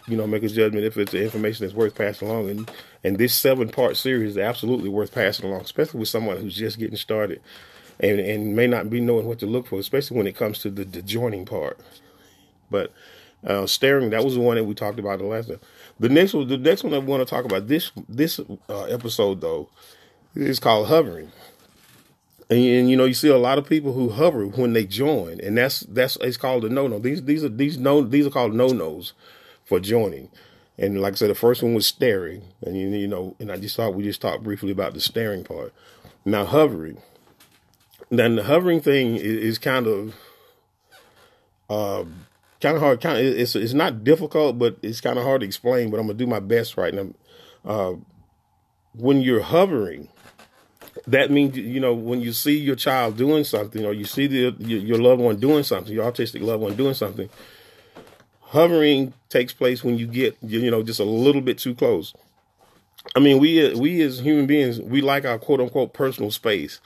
you 0.07 0.15
know, 0.15 0.27
make 0.27 0.43
a 0.43 0.47
judgment 0.47 0.85
if 0.85 0.95
it's 0.97 1.13
information 1.13 1.65
that's 1.65 1.75
worth 1.75 1.95
passing 1.95 2.29
along. 2.29 2.49
And 2.49 2.71
and 3.03 3.17
this 3.17 3.33
seven 3.33 3.69
part 3.69 3.97
series 3.97 4.31
is 4.31 4.37
absolutely 4.37 4.89
worth 4.89 5.11
passing 5.11 5.47
along, 5.47 5.61
especially 5.61 6.01
with 6.01 6.09
someone 6.09 6.37
who's 6.37 6.55
just 6.55 6.77
getting 6.77 6.97
started 6.97 7.41
and 7.99 8.19
and 8.19 8.55
may 8.55 8.67
not 8.67 8.89
be 8.89 9.01
knowing 9.01 9.25
what 9.25 9.39
to 9.39 9.45
look 9.45 9.67
for, 9.67 9.79
especially 9.79 10.17
when 10.17 10.27
it 10.27 10.35
comes 10.35 10.59
to 10.59 10.69
the, 10.69 10.85
the 10.85 11.01
joining 11.01 11.45
part. 11.45 11.79
But 12.71 12.93
uh, 13.45 13.65
staring, 13.65 14.09
that 14.09 14.23
was 14.23 14.35
the 14.35 14.41
one 14.41 14.57
that 14.57 14.63
we 14.63 14.73
talked 14.73 14.99
about 14.99 15.19
the 15.19 15.25
last 15.25 15.47
time. 15.47 15.59
The 15.99 16.09
next 16.09 16.33
one, 16.33 16.47
the 16.47 16.57
next 16.57 16.83
one 16.83 16.93
I 16.93 16.99
want 16.99 17.25
to 17.25 17.29
talk 17.29 17.45
about 17.45 17.67
this 17.67 17.91
this 18.07 18.39
uh, 18.69 18.83
episode 18.83 19.41
though 19.41 19.69
is 20.35 20.59
called 20.59 20.87
hovering. 20.87 21.31
And, 22.49 22.59
and, 22.59 22.89
you 22.89 22.97
know 22.97 23.05
you 23.05 23.13
see 23.13 23.29
a 23.29 23.37
lot 23.37 23.57
of 23.59 23.69
people 23.69 23.93
who 23.93 24.09
hover 24.09 24.45
when 24.45 24.73
they 24.73 24.85
join, 24.85 25.39
and 25.41 25.57
that's 25.57 25.81
that's 25.81 26.17
it's 26.17 26.37
called 26.37 26.65
a 26.65 26.69
no 26.69 26.87
no. 26.87 26.99
These 26.99 27.23
these 27.23 27.43
are 27.43 27.49
these 27.49 27.77
no 27.77 28.01
these 28.01 28.25
are 28.25 28.31
called 28.31 28.53
no 28.53 28.67
nos 28.67 29.13
for 29.65 29.79
joining. 29.79 30.29
And 30.77 31.01
like 31.01 31.13
I 31.13 31.15
said, 31.17 31.29
the 31.29 31.35
first 31.35 31.61
one 31.61 31.73
was 31.73 31.85
staring, 31.85 32.41
and 32.65 32.77
you, 32.77 32.87
you 32.87 33.07
know, 33.07 33.35
and 33.39 33.51
I 33.51 33.57
just 33.57 33.75
thought 33.75 33.93
we 33.93 34.03
just 34.03 34.21
talked 34.21 34.43
briefly 34.43 34.71
about 34.71 34.93
the 34.93 35.01
staring 35.01 35.43
part. 35.43 35.73
Now 36.23 36.45
hovering, 36.45 37.01
then 38.09 38.35
the 38.35 38.43
hovering 38.43 38.81
thing 38.81 39.15
is, 39.15 39.23
is 39.23 39.57
kind 39.57 39.87
of 39.87 40.15
um, 41.69 42.25
kind 42.61 42.75
of 42.75 42.81
hard. 42.81 43.01
Kind 43.01 43.17
of 43.17 43.25
it's 43.25 43.55
it's 43.55 43.73
not 43.73 44.03
difficult, 44.03 44.57
but 44.57 44.77
it's 44.81 45.01
kind 45.01 45.17
of 45.17 45.25
hard 45.25 45.41
to 45.41 45.47
explain. 45.47 45.89
But 45.89 45.99
I'm 45.99 46.07
gonna 46.07 46.17
do 46.17 46.27
my 46.27 46.39
best 46.39 46.77
right 46.77 46.93
now. 46.93 47.09
Uh, 47.65 47.93
when 48.93 49.21
you're 49.21 49.41
hovering, 49.41 50.09
that 51.07 51.31
means 51.31 51.57
you 51.57 51.79
know 51.79 51.93
when 51.93 52.21
you 52.21 52.33
see 52.33 52.57
your 52.57 52.75
child 52.75 53.17
doing 53.17 53.43
something, 53.43 53.85
or 53.85 53.93
you 53.93 54.05
see 54.05 54.27
the 54.27 54.55
your, 54.59 54.79
your 54.79 54.97
loved 54.97 55.21
one 55.21 55.37
doing 55.37 55.63
something, 55.63 55.93
your 55.93 56.09
autistic 56.09 56.41
loved 56.41 56.63
one 56.63 56.75
doing 56.75 56.93
something. 56.93 57.29
Hovering 58.41 59.13
takes 59.29 59.53
place 59.53 59.83
when 59.83 59.97
you 59.97 60.07
get 60.07 60.37
you 60.41 60.69
know 60.71 60.83
just 60.83 60.99
a 60.99 61.05
little 61.05 61.41
bit 61.41 61.57
too 61.57 61.75
close. 61.75 62.13
I 63.15 63.19
mean, 63.19 63.39
we 63.39 63.73
we 63.75 64.01
as 64.01 64.19
human 64.19 64.45
beings, 64.45 64.79
we 64.79 65.01
like 65.01 65.25
our 65.25 65.39
quote 65.39 65.61
unquote 65.61 65.93
personal 65.93 66.31
space, 66.31 66.79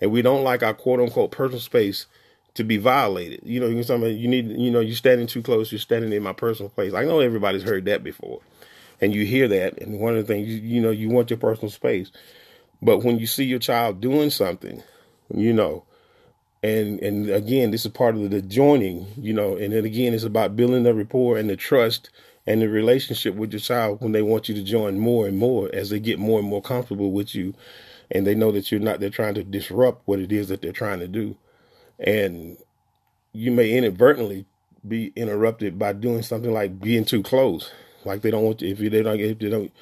and 0.00 0.10
we 0.10 0.22
don't 0.22 0.44
like 0.44 0.62
our 0.62 0.74
quote 0.74 1.00
unquote 1.00 1.30
personal 1.30 1.60
space 1.60 2.06
to 2.58 2.64
be 2.64 2.76
violated. 2.76 3.40
You 3.44 3.60
know, 3.60 3.68
you 3.68 3.84
something 3.84 4.18
you 4.18 4.26
need. 4.26 4.48
You 4.48 4.70
know, 4.70 4.80
you're 4.80 4.96
standing 4.96 5.28
too 5.28 5.42
close. 5.42 5.70
You're 5.70 5.78
standing 5.78 6.12
in 6.12 6.24
my 6.24 6.32
personal 6.32 6.70
place. 6.70 6.92
I 6.92 7.04
know 7.04 7.20
everybody's 7.20 7.62
heard 7.62 7.84
that 7.84 8.02
before, 8.02 8.40
and 9.00 9.14
you 9.14 9.24
hear 9.24 9.46
that. 9.46 9.80
And 9.80 10.00
one 10.00 10.16
of 10.16 10.26
the 10.26 10.32
things 10.32 10.48
you, 10.48 10.56
you 10.56 10.80
know, 10.80 10.90
you 10.90 11.08
want 11.08 11.30
your 11.30 11.38
personal 11.38 11.70
space, 11.70 12.10
but 12.82 13.04
when 13.04 13.20
you 13.20 13.28
see 13.28 13.44
your 13.44 13.60
child 13.60 14.00
doing 14.00 14.30
something, 14.30 14.82
you 15.32 15.52
know, 15.52 15.84
and 16.64 16.98
and 16.98 17.30
again, 17.30 17.70
this 17.70 17.86
is 17.86 17.92
part 17.92 18.16
of 18.16 18.28
the 18.28 18.42
joining. 18.42 19.06
You 19.16 19.34
know, 19.34 19.56
and 19.56 19.72
then 19.72 19.84
again, 19.84 20.12
it's 20.12 20.24
about 20.24 20.56
building 20.56 20.82
the 20.82 20.92
rapport 20.92 21.38
and 21.38 21.48
the 21.48 21.56
trust 21.56 22.10
and 22.44 22.60
the 22.60 22.68
relationship 22.68 23.36
with 23.36 23.52
your 23.52 23.60
child 23.60 24.00
when 24.00 24.10
they 24.10 24.22
want 24.22 24.48
you 24.48 24.54
to 24.56 24.64
join 24.64 24.98
more 24.98 25.28
and 25.28 25.38
more 25.38 25.70
as 25.72 25.90
they 25.90 26.00
get 26.00 26.18
more 26.18 26.40
and 26.40 26.48
more 26.48 26.62
comfortable 26.62 27.12
with 27.12 27.36
you 27.36 27.54
and 28.10 28.26
they 28.26 28.34
know 28.34 28.50
that 28.50 28.72
you're 28.72 28.80
not 28.80 28.98
they're 29.00 29.10
trying 29.10 29.34
to 29.34 29.44
disrupt 29.44 30.02
what 30.06 30.18
it 30.18 30.32
is 30.32 30.48
that 30.48 30.62
they're 30.62 30.72
trying 30.72 30.98
to 30.98 31.06
do 31.06 31.36
and 31.98 32.56
you 33.32 33.50
may 33.50 33.72
inadvertently 33.72 34.46
be 34.86 35.12
interrupted 35.16 35.78
by 35.78 35.92
doing 35.92 36.22
something 36.22 36.52
like 36.52 36.80
being 36.80 37.04
too 37.04 37.22
close. 37.22 37.70
Like 38.04 38.22
they 38.22 38.30
don't 38.30 38.44
want 38.44 38.62
you, 38.62 38.68
if 38.70 38.78
they 38.78 39.02
don't 39.02 39.20
if 39.20 39.38
they 39.38 39.48
don't 39.48 39.72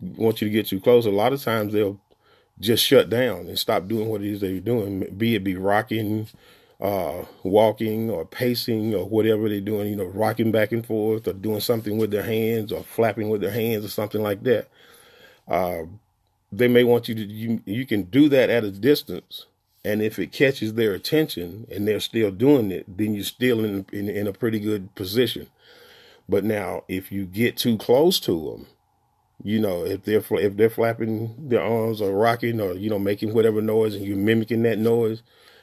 want 0.00 0.40
you 0.40 0.48
to 0.48 0.52
get 0.52 0.66
too 0.66 0.80
close. 0.80 1.06
A 1.06 1.10
lot 1.10 1.32
of 1.32 1.42
times 1.42 1.72
they'll 1.72 2.00
just 2.60 2.84
shut 2.84 3.08
down 3.08 3.46
and 3.46 3.58
stop 3.58 3.86
doing 3.86 4.08
what 4.08 4.22
it 4.22 4.32
is 4.32 4.40
they're 4.40 4.60
doing. 4.60 5.00
Be 5.16 5.34
it 5.34 5.44
be 5.44 5.56
rocking, 5.56 6.28
uh, 6.80 7.24
walking, 7.42 8.10
or 8.10 8.24
pacing, 8.24 8.94
or 8.94 9.04
whatever 9.08 9.48
they're 9.48 9.60
doing. 9.60 9.88
You 9.88 9.96
know, 9.96 10.06
rocking 10.06 10.50
back 10.50 10.72
and 10.72 10.84
forth, 10.84 11.28
or 11.28 11.34
doing 11.34 11.60
something 11.60 11.98
with 11.98 12.10
their 12.10 12.22
hands, 12.22 12.72
or 12.72 12.82
flapping 12.82 13.28
with 13.28 13.42
their 13.42 13.52
hands, 13.52 13.84
or 13.84 13.88
something 13.88 14.22
like 14.22 14.42
that. 14.44 14.68
Uh, 15.46 15.82
they 16.50 16.68
may 16.68 16.84
want 16.84 17.08
you 17.08 17.14
to. 17.14 17.24
You 17.24 17.60
you 17.66 17.86
can 17.86 18.04
do 18.04 18.28
that 18.30 18.50
at 18.50 18.64
a 18.64 18.70
distance 18.70 19.46
and 19.88 20.02
if 20.02 20.18
it 20.18 20.32
catches 20.32 20.74
their 20.74 20.92
attention 20.92 21.66
and 21.70 21.88
they're 21.88 21.98
still 21.98 22.30
doing 22.30 22.70
it, 22.70 22.84
then 22.98 23.14
you're 23.14 23.24
still 23.24 23.64
in, 23.64 23.86
in, 23.90 24.06
in 24.10 24.26
a 24.26 24.34
pretty 24.34 24.60
good 24.60 24.94
position. 24.94 25.46
But 26.28 26.44
now, 26.44 26.84
if 26.88 27.10
you 27.10 27.24
get 27.24 27.56
too 27.56 27.78
close 27.78 28.20
to 28.20 28.50
them, 28.50 28.66
you 29.42 29.58
know, 29.58 29.86
if 29.86 30.04
they're 30.04 30.22
if 30.32 30.58
they're 30.58 30.68
flapping 30.68 31.48
their 31.48 31.62
arms 31.62 32.02
or 32.02 32.12
rocking 32.12 32.60
or 32.60 32.74
you 32.74 32.90
know 32.90 32.98
making 32.98 33.32
whatever 33.32 33.62
noise 33.62 33.94
and 33.94 34.04
you're 34.04 34.18
mimicking 34.18 34.62
that 34.64 34.78
noise, 34.78 35.22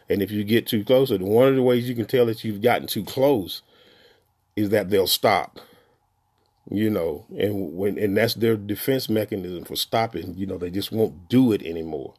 and 0.10 0.24
if 0.24 0.32
you 0.32 0.44
get 0.44 0.66
too 0.66 0.84
close, 0.84 1.12
one 1.12 1.50
of 1.50 1.56
the 1.56 1.62
ways 1.62 1.88
you 1.88 1.94
can 1.94 2.08
tell 2.08 2.26
that 2.26 2.44
you've 2.44 2.64
gotten 2.64 2.88
too 2.88 3.04
close 3.04 3.62
is 4.56 4.70
that 4.70 4.90
they'll 4.90 5.06
stop. 5.06 5.60
You 6.72 6.90
know, 6.90 7.28
and 7.38 7.78
when 7.78 8.00
and 8.00 8.18
that's 8.18 8.34
their 8.34 8.58
defense 8.58 9.08
mechanism 9.08 9.66
for 9.66 9.76
stopping. 9.76 10.34
You 10.36 10.48
know, 10.48 10.58
they 10.58 10.72
just 10.72 10.92
won't 10.92 11.30
do 11.30 11.52
it 11.52 11.62
anymore 11.62 12.16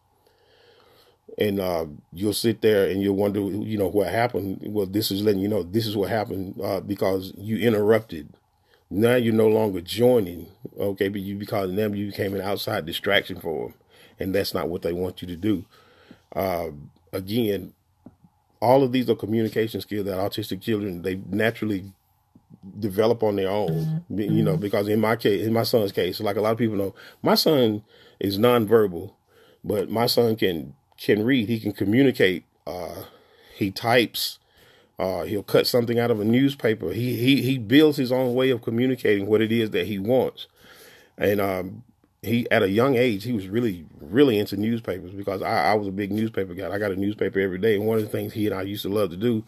and 1.38 1.60
uh, 1.60 1.86
you'll 2.12 2.32
sit 2.32 2.62
there 2.62 2.88
and 2.88 3.02
you'll 3.02 3.16
wonder, 3.16 3.40
you 3.40 3.76
know, 3.76 3.88
what 3.88 4.08
happened. 4.08 4.60
Well, 4.62 4.86
this 4.86 5.10
is 5.10 5.22
letting 5.22 5.42
you 5.42 5.48
know 5.48 5.62
this 5.62 5.86
is 5.86 5.96
what 5.96 6.08
happened 6.08 6.60
uh, 6.62 6.80
because 6.80 7.32
you 7.36 7.58
interrupted. 7.58 8.28
Now 8.88 9.16
you're 9.16 9.34
no 9.34 9.48
longer 9.48 9.80
joining, 9.80 10.48
okay? 10.78 11.08
But 11.08 11.20
you 11.20 11.36
because 11.36 11.70
now 11.72 11.88
you 11.88 12.06
became 12.06 12.34
an 12.34 12.40
outside 12.40 12.86
distraction 12.86 13.40
for 13.40 13.68
them, 13.68 13.74
and 14.18 14.34
that's 14.34 14.54
not 14.54 14.68
what 14.68 14.82
they 14.82 14.92
want 14.92 15.20
you 15.20 15.28
to 15.28 15.36
do. 15.36 15.64
Uh, 16.34 16.68
again, 17.12 17.72
all 18.60 18.82
of 18.82 18.92
these 18.92 19.10
are 19.10 19.16
communication 19.16 19.80
skills 19.80 20.06
that 20.06 20.18
autistic 20.18 20.62
children 20.62 21.02
they 21.02 21.16
naturally 21.28 21.92
develop 22.78 23.22
on 23.22 23.36
their 23.36 23.50
own. 23.50 24.04
You 24.08 24.42
know, 24.42 24.56
because 24.56 24.88
in 24.88 25.00
my 25.00 25.16
case, 25.16 25.44
in 25.44 25.52
my 25.52 25.64
son's 25.64 25.92
case, 25.92 26.20
like 26.20 26.36
a 26.36 26.40
lot 26.40 26.52
of 26.52 26.58
people 26.58 26.76
know, 26.76 26.94
my 27.22 27.34
son 27.34 27.82
is 28.20 28.38
nonverbal, 28.38 29.12
but 29.64 29.90
my 29.90 30.06
son 30.06 30.36
can 30.36 30.74
can 30.98 31.24
read. 31.24 31.48
He 31.48 31.60
can 31.60 31.72
communicate. 31.72 32.44
Uh, 32.66 33.04
he 33.54 33.70
types. 33.70 34.38
Uh, 34.98 35.24
he'll 35.24 35.42
cut 35.42 35.66
something 35.66 35.98
out 35.98 36.10
of 36.10 36.20
a 36.20 36.24
newspaper. 36.24 36.92
He 36.92 37.16
he 37.16 37.42
he 37.42 37.58
builds 37.58 37.98
his 37.98 38.10
own 38.10 38.34
way 38.34 38.50
of 38.50 38.62
communicating 38.62 39.26
what 39.26 39.42
it 39.42 39.52
is 39.52 39.70
that 39.70 39.86
he 39.86 39.98
wants. 39.98 40.46
And 41.18 41.40
um, 41.40 41.82
he 42.22 42.50
at 42.50 42.62
a 42.62 42.70
young 42.70 42.96
age 42.96 43.24
he 43.24 43.32
was 43.32 43.48
really 43.48 43.86
really 44.00 44.38
into 44.38 44.56
newspapers 44.56 45.12
because 45.12 45.42
I, 45.42 45.72
I 45.72 45.74
was 45.74 45.88
a 45.88 45.92
big 45.92 46.12
newspaper 46.12 46.54
guy. 46.54 46.70
I 46.72 46.78
got 46.78 46.92
a 46.92 46.96
newspaper 46.96 47.40
every 47.40 47.58
day, 47.58 47.76
and 47.76 47.86
one 47.86 47.98
of 47.98 48.04
the 48.04 48.10
things 48.10 48.32
he 48.32 48.46
and 48.46 48.54
I 48.54 48.62
used 48.62 48.82
to 48.82 48.88
love 48.88 49.10
to 49.10 49.16
do 49.16 49.44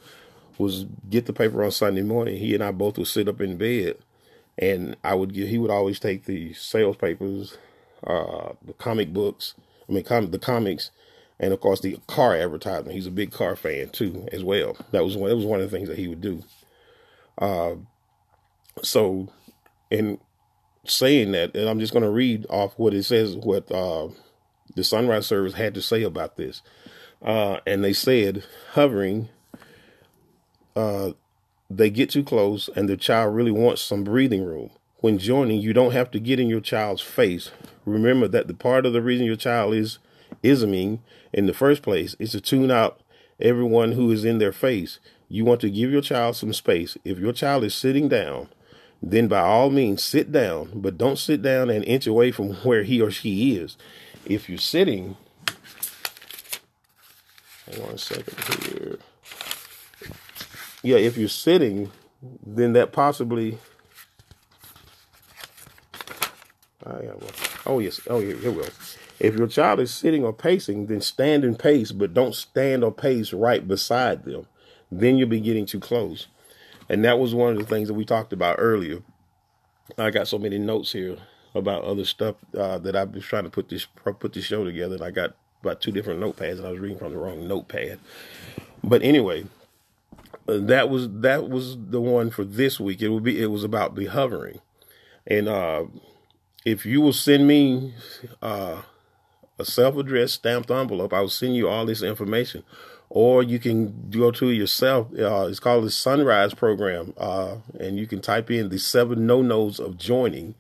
was 0.59 0.87
get 1.09 1.27
the 1.27 1.33
paper 1.33 1.65
on 1.65 1.71
Sunday 1.71 2.03
morning. 2.03 2.37
He 2.37 2.55
and 2.55 2.63
I 2.63 2.73
both 2.73 2.99
would 2.99 3.07
sit 3.07 3.29
up 3.29 3.41
in 3.41 3.57
bed, 3.57 3.97
and 4.59 4.97
I 5.05 5.15
would 5.15 5.33
get. 5.33 5.49
He 5.49 5.59
would 5.59 5.71
always 5.71 6.01
take 6.01 6.25
the 6.25 6.53
sales 6.55 6.97
papers, 6.97 7.57
uh, 8.07 8.53
the 8.65 8.75
comic 8.75 9.13
books. 9.13 9.55
I 9.89 9.93
mean, 9.93 10.05
com- 10.05 10.31
the 10.31 10.39
comics, 10.39 10.91
and 11.41 11.53
of 11.53 11.61
course 11.61 11.81
the 11.81 11.99
car 12.07 12.37
advertisement. 12.37 12.95
He's 12.95 13.07
a 13.07 13.13
big 13.13 13.33
car 13.33 13.57
fan 13.57 13.91
too, 13.91 14.29
as 14.33 14.45
well. 14.45 14.77
That 14.91 15.05
was 15.05 15.17
one. 15.17 15.31
That 15.31 15.37
was 15.37 15.47
one 15.47 15.61
of 15.61 15.71
the 15.71 15.77
things 15.77 15.89
that 15.89 15.99
he 15.99 16.09
would 16.09 16.21
do. 16.21 16.43
Uh, 17.37 17.77
so, 18.83 19.29
in 19.91 20.19
saying 20.85 21.33
that, 21.33 21.55
and 21.55 21.69
I'm 21.69 21.81
just 21.81 21.93
going 21.93 22.05
to 22.05 22.11
read 22.11 22.47
off 22.49 22.79
what 22.79 22.95
it 22.95 23.05
says, 23.05 23.37
what 23.37 23.71
uh, 23.71 24.09
the 24.75 24.85
Son-Rise 24.85 25.27
Service 25.27 25.55
had 25.55 25.75
to 25.75 25.83
say 25.83 26.03
about 26.03 26.37
this. 26.37 26.63
Uh, 27.23 27.59
and 27.67 27.83
they 27.83 27.93
said, 27.93 28.45
hovering 28.73 29.29
uh, 30.79 31.13
they 31.69 31.91
get 31.91 32.09
too 32.09 32.23
close 32.23 32.71
and 32.77 32.89
the 32.89 32.97
child 32.97 33.35
really 33.35 33.51
wants 33.51 33.83
some 33.83 34.05
breathing 34.05 34.45
room. 34.45 34.71
When 35.01 35.19
joining, 35.19 35.61
you 35.61 35.73
don't 35.73 35.93
have 35.93 36.11
to 36.13 36.21
get 36.21 36.39
in 36.39 36.49
your 36.49 36.61
child's 36.61 37.03
face. 37.03 37.51
Remember 37.85 38.29
that 38.29 38.47
the 38.47 38.55
part 38.55 38.87
of 38.87 38.93
the 38.93 39.03
reason 39.03 39.27
your 39.27 39.37
child 39.37 39.75
is 39.75 39.99
isming 40.43 41.03
in 41.33 41.47
the 41.47 41.55
first 41.55 41.83
place 41.83 42.17
is 42.19 42.33
to 42.33 42.41
tune 42.41 42.71
out 42.71 43.01
everyone 43.41 43.93
who 43.93 44.11
is 44.11 44.25
in 44.25 44.39
their 44.39 44.53
face. 44.53 44.99
You 45.29 45.45
want 45.45 45.61
to 45.61 45.71
give 45.71 45.91
your 45.91 46.03
child 46.03 46.37
some 46.37 46.53
space. 46.53 46.97
If 47.05 47.19
your 47.19 47.33
child 47.33 47.65
is 47.65 47.75
sitting 47.75 48.09
down, 48.09 48.49
then 49.03 49.29
by 49.29 49.41
all 49.41 49.71
means 49.71 50.03
sit 50.03 50.33
down, 50.33 50.71
but 50.75 50.99
don't 50.99 51.19
sit 51.19 51.43
down 51.43 51.71
an 51.71 51.83
inch 51.85 52.07
away 52.07 52.31
from 52.31 52.55
where 52.65 52.83
he 52.83 53.01
or 53.01 53.11
she 53.11 53.57
is. 53.57 53.77
If 54.25 54.49
you're 54.49 54.59
sitting, 54.59 55.17
hang 57.71 57.83
on 57.83 57.95
a 57.95 57.99
second 57.99 58.65
here 58.65 58.99
yeah, 60.83 60.97
if 60.97 61.17
you're 61.17 61.29
sitting, 61.29 61.91
then 62.45 62.73
that 62.75 62.93
possibly. 62.93 63.59
Oh 66.87 67.81
yes, 67.81 68.01
oh 68.09 68.21
yeah, 68.21 68.37
here 68.37 68.53
we 68.53 68.63
go. 68.63 68.69
If 69.19 69.37
your 69.37 69.49
child 69.49 69.81
is 69.81 69.93
sitting 69.93 70.25
or 70.25 70.33
pacing, 70.33 70.87
then 70.87 71.01
stand 71.01 71.45
and 71.45 71.59
pace, 71.59 71.91
but 71.91 72.15
don't 72.15 72.35
stand 72.35 72.85
or 72.85 72.93
pace 72.93 73.33
right 73.33 73.67
beside 73.67 74.25
them. 74.25 74.47
Then 74.91 75.19
you'll 75.19 75.29
be 75.29 75.41
getting 75.41 75.67
too 75.67 75.81
close. 75.81 76.29
And 76.89 77.05
that 77.05 77.19
was 77.19 77.35
one 77.35 77.53
of 77.53 77.59
the 77.59 77.67
things 77.67 77.89
that 77.89 77.95
we 77.95 78.05
talked 78.05 78.33
about 78.33 78.57
earlier. 78.59 79.03
I 79.99 80.11
got 80.11 80.29
so 80.29 80.39
many 80.39 80.59
notes 80.59 80.93
here 80.93 81.17
about 81.55 81.83
other 81.83 82.05
stuff 82.05 82.37
uh, 82.57 82.79
that 82.79 82.95
I've 82.95 83.13
been 83.13 83.23
trying 83.23 83.45
to 83.45 83.51
put 83.51 83.69
this 83.69 83.87
put 83.87 84.33
this 84.33 84.45
show 84.45 84.65
together. 84.65 84.95
And 84.95 85.05
I 85.05 85.11
got 85.11 85.35
about 85.63 85.81
two 85.81 85.93
different 85.93 86.21
notepads, 86.21 86.59
and 86.59 86.67
I 86.67 86.71
was 86.71 86.81
reading 86.81 86.99
from 86.99 87.13
the 87.13 87.19
wrong 87.19 87.47
notepad. 87.49 87.99
But 88.85 89.03
anyway, 89.03 89.47
that 90.47 90.89
was 90.89 91.09
that 91.11 91.49
was 91.49 91.77
the 91.77 92.01
one 92.01 92.31
for 92.31 92.45
this 92.45 92.79
week. 92.79 93.03
It 93.03 93.09
would 93.09 93.25
be 93.25 93.43
it 93.43 93.47
was 93.47 93.65
about 93.65 93.97
the 93.97 94.07
hovering, 94.07 94.61
and 95.27 95.49
uh, 95.49 95.85
if 96.65 96.85
you 96.85 97.01
will 97.01 97.13
send 97.13 97.47
me 97.47 97.95
uh, 98.43 98.83
a 99.59 99.65
self-addressed 99.65 100.35
stamped 100.35 100.71
envelope, 100.71 101.13
I 101.13 101.21
will 101.21 101.29
send 101.29 101.57
you 101.57 101.69
all 101.69 101.87
this 101.87 102.03
information, 102.03 102.65
or 103.09 103.43
you 103.43 103.59
can 103.59 104.11
go 104.11 104.31
to 104.33 104.51
yourself. 104.51 105.09
Uh, 105.19 105.47
it's 105.47 105.61
called 105.61 105.85
the 105.85 105.91
Son-Rise 105.91 106.55
Program, 106.55 107.15
uh, 107.17 107.57
and 107.79 107.99
you 107.99 108.07
can 108.07 108.21
type 108.21 108.51
in 108.51 108.69
the 108.69 108.79
seven 108.79 109.27
no 109.27 109.43
nos 109.43 109.79
of 109.79 109.97
joining, 109.99 110.55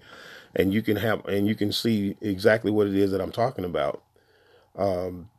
and 0.54 0.72
you 0.72 0.82
can 0.82 0.96
have 0.96 1.24
and 1.26 1.46
you 1.46 1.54
can 1.54 1.72
see 1.72 2.16
exactly 2.20 2.70
what 2.70 2.86
it 2.86 2.94
is 2.94 3.10
that 3.10 3.20
I'm 3.20 3.32
talking 3.32 3.64
about. 3.64 4.02
Um, 4.76 5.30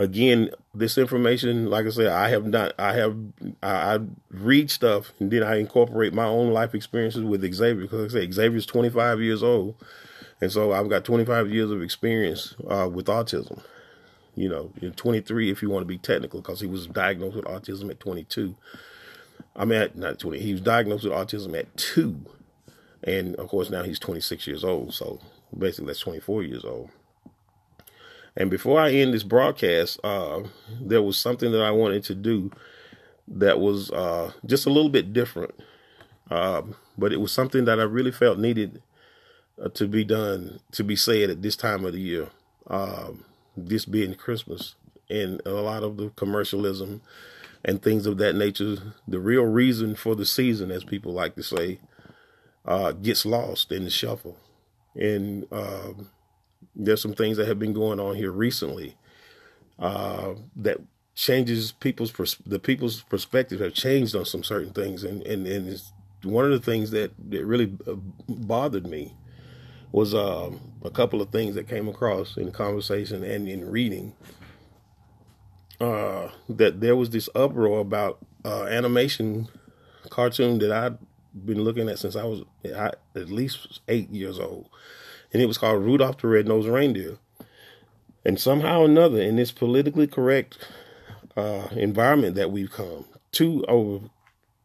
again, 0.00 0.50
this 0.74 0.96
information, 0.96 1.68
like 1.68 1.86
I 1.86 1.90
said, 1.90 2.06
I 2.06 2.30
have 2.30 2.46
not, 2.46 2.72
I 2.78 2.94
have, 2.94 3.16
I, 3.62 3.94
I, 3.94 3.98
read 4.30 4.70
stuff 4.70 5.12
and 5.20 5.30
then 5.30 5.42
I 5.42 5.56
incorporate 5.56 6.14
my 6.14 6.24
own 6.24 6.52
life 6.52 6.74
experiences 6.74 7.22
with 7.22 7.42
Xavier 7.42 7.82
because 7.82 8.14
like 8.14 8.22
I 8.22 8.26
say 8.26 8.30
Xavier's 8.32 8.66
25 8.66 9.20
years 9.20 9.42
old. 9.42 9.74
And 10.40 10.50
so 10.50 10.72
I've 10.72 10.88
got 10.88 11.04
25 11.04 11.50
years 11.50 11.70
of 11.70 11.82
experience 11.82 12.54
uh, 12.66 12.88
with 12.90 13.06
autism. 13.06 13.62
You 14.34 14.48
know, 14.48 14.72
in 14.80 14.92
23, 14.92 15.50
if 15.50 15.60
you 15.60 15.68
want 15.68 15.82
to 15.82 15.86
be 15.86 15.98
technical, 15.98 16.40
because 16.40 16.60
he 16.60 16.66
was 16.66 16.86
diagnosed 16.86 17.36
with 17.36 17.44
autism 17.44 17.90
at 17.90 18.00
22. 18.00 18.56
I'm 19.54 19.70
at 19.72 19.96
not 19.96 20.18
20. 20.18 20.38
He 20.40 20.52
was 20.52 20.62
diagnosed 20.62 21.04
with 21.04 21.12
autism 21.12 21.58
at 21.58 21.76
two, 21.76 22.20
and 23.02 23.34
of 23.36 23.48
course 23.48 23.68
now 23.68 23.82
he's 23.82 23.98
26 23.98 24.46
years 24.46 24.64
old. 24.64 24.94
So 24.94 25.20
basically, 25.56 25.88
that's 25.88 26.00
24 26.00 26.44
years 26.44 26.64
old. 26.64 26.90
And 28.36 28.50
before 28.50 28.80
I 28.80 28.92
end 28.92 29.14
this 29.14 29.22
broadcast, 29.22 30.00
uh, 30.04 30.42
there 30.80 31.02
was 31.02 31.18
something 31.18 31.52
that 31.52 31.62
I 31.62 31.70
wanted 31.70 32.04
to 32.04 32.14
do 32.14 32.50
that 33.28 33.60
was 33.60 33.90
uh, 33.90 34.32
just 34.46 34.66
a 34.66 34.70
little 34.70 34.90
bit 34.90 35.12
different. 35.12 35.54
Um, 36.30 36.76
but 36.96 37.12
it 37.12 37.20
was 37.20 37.32
something 37.32 37.64
that 37.64 37.80
I 37.80 37.84
really 37.84 38.12
felt 38.12 38.38
needed 38.38 38.82
uh, 39.60 39.68
to 39.70 39.86
be 39.88 40.04
done, 40.04 40.60
to 40.72 40.84
be 40.84 40.96
said 40.96 41.30
at 41.30 41.42
this 41.42 41.56
time 41.56 41.84
of 41.84 41.92
the 41.92 42.00
year. 42.00 42.28
Um, 42.68 43.24
this 43.56 43.84
being 43.84 44.14
Christmas 44.14 44.76
and 45.08 45.42
a 45.44 45.50
lot 45.50 45.82
of 45.82 45.96
the 45.96 46.10
commercialism 46.10 47.02
and 47.64 47.82
things 47.82 48.06
of 48.06 48.16
that 48.18 48.36
nature, 48.36 48.76
the 49.06 49.18
real 49.18 49.42
reason 49.42 49.96
for 49.96 50.14
the 50.14 50.24
season, 50.24 50.70
as 50.70 50.84
people 50.84 51.12
like 51.12 51.34
to 51.34 51.42
say, 51.42 51.80
uh, 52.64 52.92
gets 52.92 53.26
lost 53.26 53.72
in 53.72 53.84
the 53.84 53.90
shuffle. 53.90 54.38
And 54.94 55.46
um, 55.52 56.10
there's 56.74 57.00
some 57.00 57.14
things 57.14 57.36
that 57.36 57.48
have 57.48 57.58
been 57.58 57.72
going 57.72 58.00
on 58.00 58.16
here 58.16 58.30
recently 58.30 58.96
uh, 59.78 60.34
that 60.56 60.78
changes 61.14 61.72
people's 61.72 62.10
pers- 62.10 62.38
the 62.46 62.58
people's 62.58 63.02
perspective 63.02 63.60
have 63.60 63.74
changed 63.74 64.14
on 64.14 64.24
some 64.24 64.42
certain 64.42 64.72
things, 64.72 65.04
and 65.04 65.22
and 65.22 65.46
and 65.46 65.68
it's 65.68 65.92
one 66.22 66.44
of 66.44 66.50
the 66.50 66.60
things 66.60 66.90
that 66.90 67.12
that 67.30 67.44
really 67.44 67.76
uh, 67.86 67.94
bothered 68.28 68.86
me 68.86 69.14
was 69.92 70.14
um, 70.14 70.60
a 70.84 70.90
couple 70.90 71.20
of 71.20 71.30
things 71.30 71.54
that 71.56 71.68
came 71.68 71.88
across 71.88 72.36
in 72.36 72.52
conversation 72.52 73.24
and 73.24 73.48
in 73.48 73.68
reading. 73.70 74.14
Uh, 75.80 76.30
that 76.48 76.80
there 76.80 76.94
was 76.94 77.10
this 77.10 77.28
uproar 77.34 77.80
about 77.80 78.18
uh, 78.44 78.64
animation 78.64 79.48
cartoon 80.10 80.58
that 80.58 80.70
I'd 80.70 80.98
been 81.32 81.62
looking 81.62 81.88
at 81.88 81.98
since 81.98 82.16
I 82.16 82.24
was 82.24 82.42
I, 82.64 82.90
at 83.14 83.30
least 83.30 83.80
eight 83.88 84.10
years 84.10 84.38
old 84.38 84.68
and 85.32 85.42
it 85.42 85.46
was 85.46 85.58
called 85.58 85.84
Rudolph 85.84 86.18
the 86.18 86.28
Red-Nosed 86.28 86.68
Reindeer. 86.68 87.18
And 88.24 88.38
somehow 88.38 88.80
or 88.80 88.84
another, 88.84 89.20
in 89.20 89.36
this 89.36 89.50
politically 89.50 90.06
correct 90.06 90.58
uh, 91.36 91.68
environment 91.72 92.34
that 92.34 92.50
we've 92.50 92.70
come, 92.70 93.06
too 93.32 93.64
over 93.66 94.06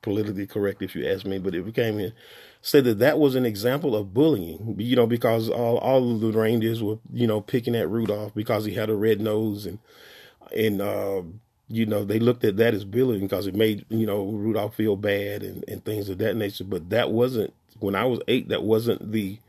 politically 0.01 0.45
correct, 0.45 0.81
if 0.81 0.95
you 0.95 1.07
ask 1.07 1.25
me, 1.25 1.39
but 1.39 1.55
it 1.55 1.65
became 1.65 2.00
in, 2.00 2.13
said 2.62 2.84
that 2.84 3.00
that 3.00 3.19
was 3.19 3.36
an 3.36 3.45
example 3.45 3.95
of 3.95 4.13
bullying, 4.13 4.75
you 4.77 4.95
know, 4.95 5.07
because 5.07 5.50
all, 5.50 5.77
all 5.77 6.12
of 6.13 6.22
the 6.22 6.31
reindeers 6.31 6.81
were, 6.81 6.98
you 7.13 7.27
know, 7.27 7.41
picking 7.41 7.75
at 7.75 7.89
Rudolph 7.89 8.34
because 8.34 8.65
he 8.65 8.74
had 8.74 8.89
a 8.89 8.95
red 8.95 9.22
nose 9.22 9.65
and, 9.65 9.79
and, 10.55 10.81
uh, 10.81 11.22
you 11.67 11.86
know, 11.86 12.03
they 12.03 12.19
looked 12.19 12.43
at 12.43 12.57
that 12.57 12.75
as 12.75 12.86
bullying 12.86 13.22
because 13.22 13.48
it 13.48 13.55
made, 13.55 13.86
you 13.89 14.05
know, 14.05 14.25
Rudolph 14.25 14.75
feel 14.75 14.95
bad 14.95 15.41
and, 15.41 15.63
and 15.67 15.84
things 15.84 16.10
of 16.10 16.19
that 16.19 16.36
nature. 16.36 16.63
But 16.63 16.89
that 16.89 17.12
wasn't, 17.12 17.53
when 17.79 17.95
I 17.95 18.05
was 18.05 18.19
eight, 18.27 18.50
that 18.50 18.63
wasn't 18.63 19.12
the 19.12 19.39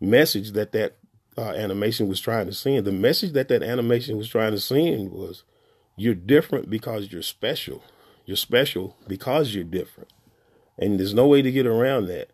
message 0.00 0.52
that 0.52 0.72
that 0.72 0.96
uh, 1.38 1.50
animation 1.50 2.08
was 2.08 2.20
trying 2.20 2.46
to 2.46 2.52
send. 2.52 2.84
The 2.86 2.92
message 2.92 3.32
that 3.32 3.48
that 3.48 3.62
animation 3.62 4.16
was 4.16 4.28
trying 4.28 4.52
to 4.52 4.60
send 4.60 5.12
was, 5.12 5.44
"You're 5.96 6.14
different 6.14 6.70
because 6.70 7.12
you're 7.12 7.22
special. 7.22 7.82
You're 8.24 8.36
special 8.36 8.96
because 9.06 9.54
you're 9.54 9.64
different." 9.64 10.12
And 10.78 10.98
there's 10.98 11.14
no 11.14 11.26
way 11.26 11.42
to 11.42 11.52
get 11.52 11.66
around 11.66 12.06
that, 12.06 12.30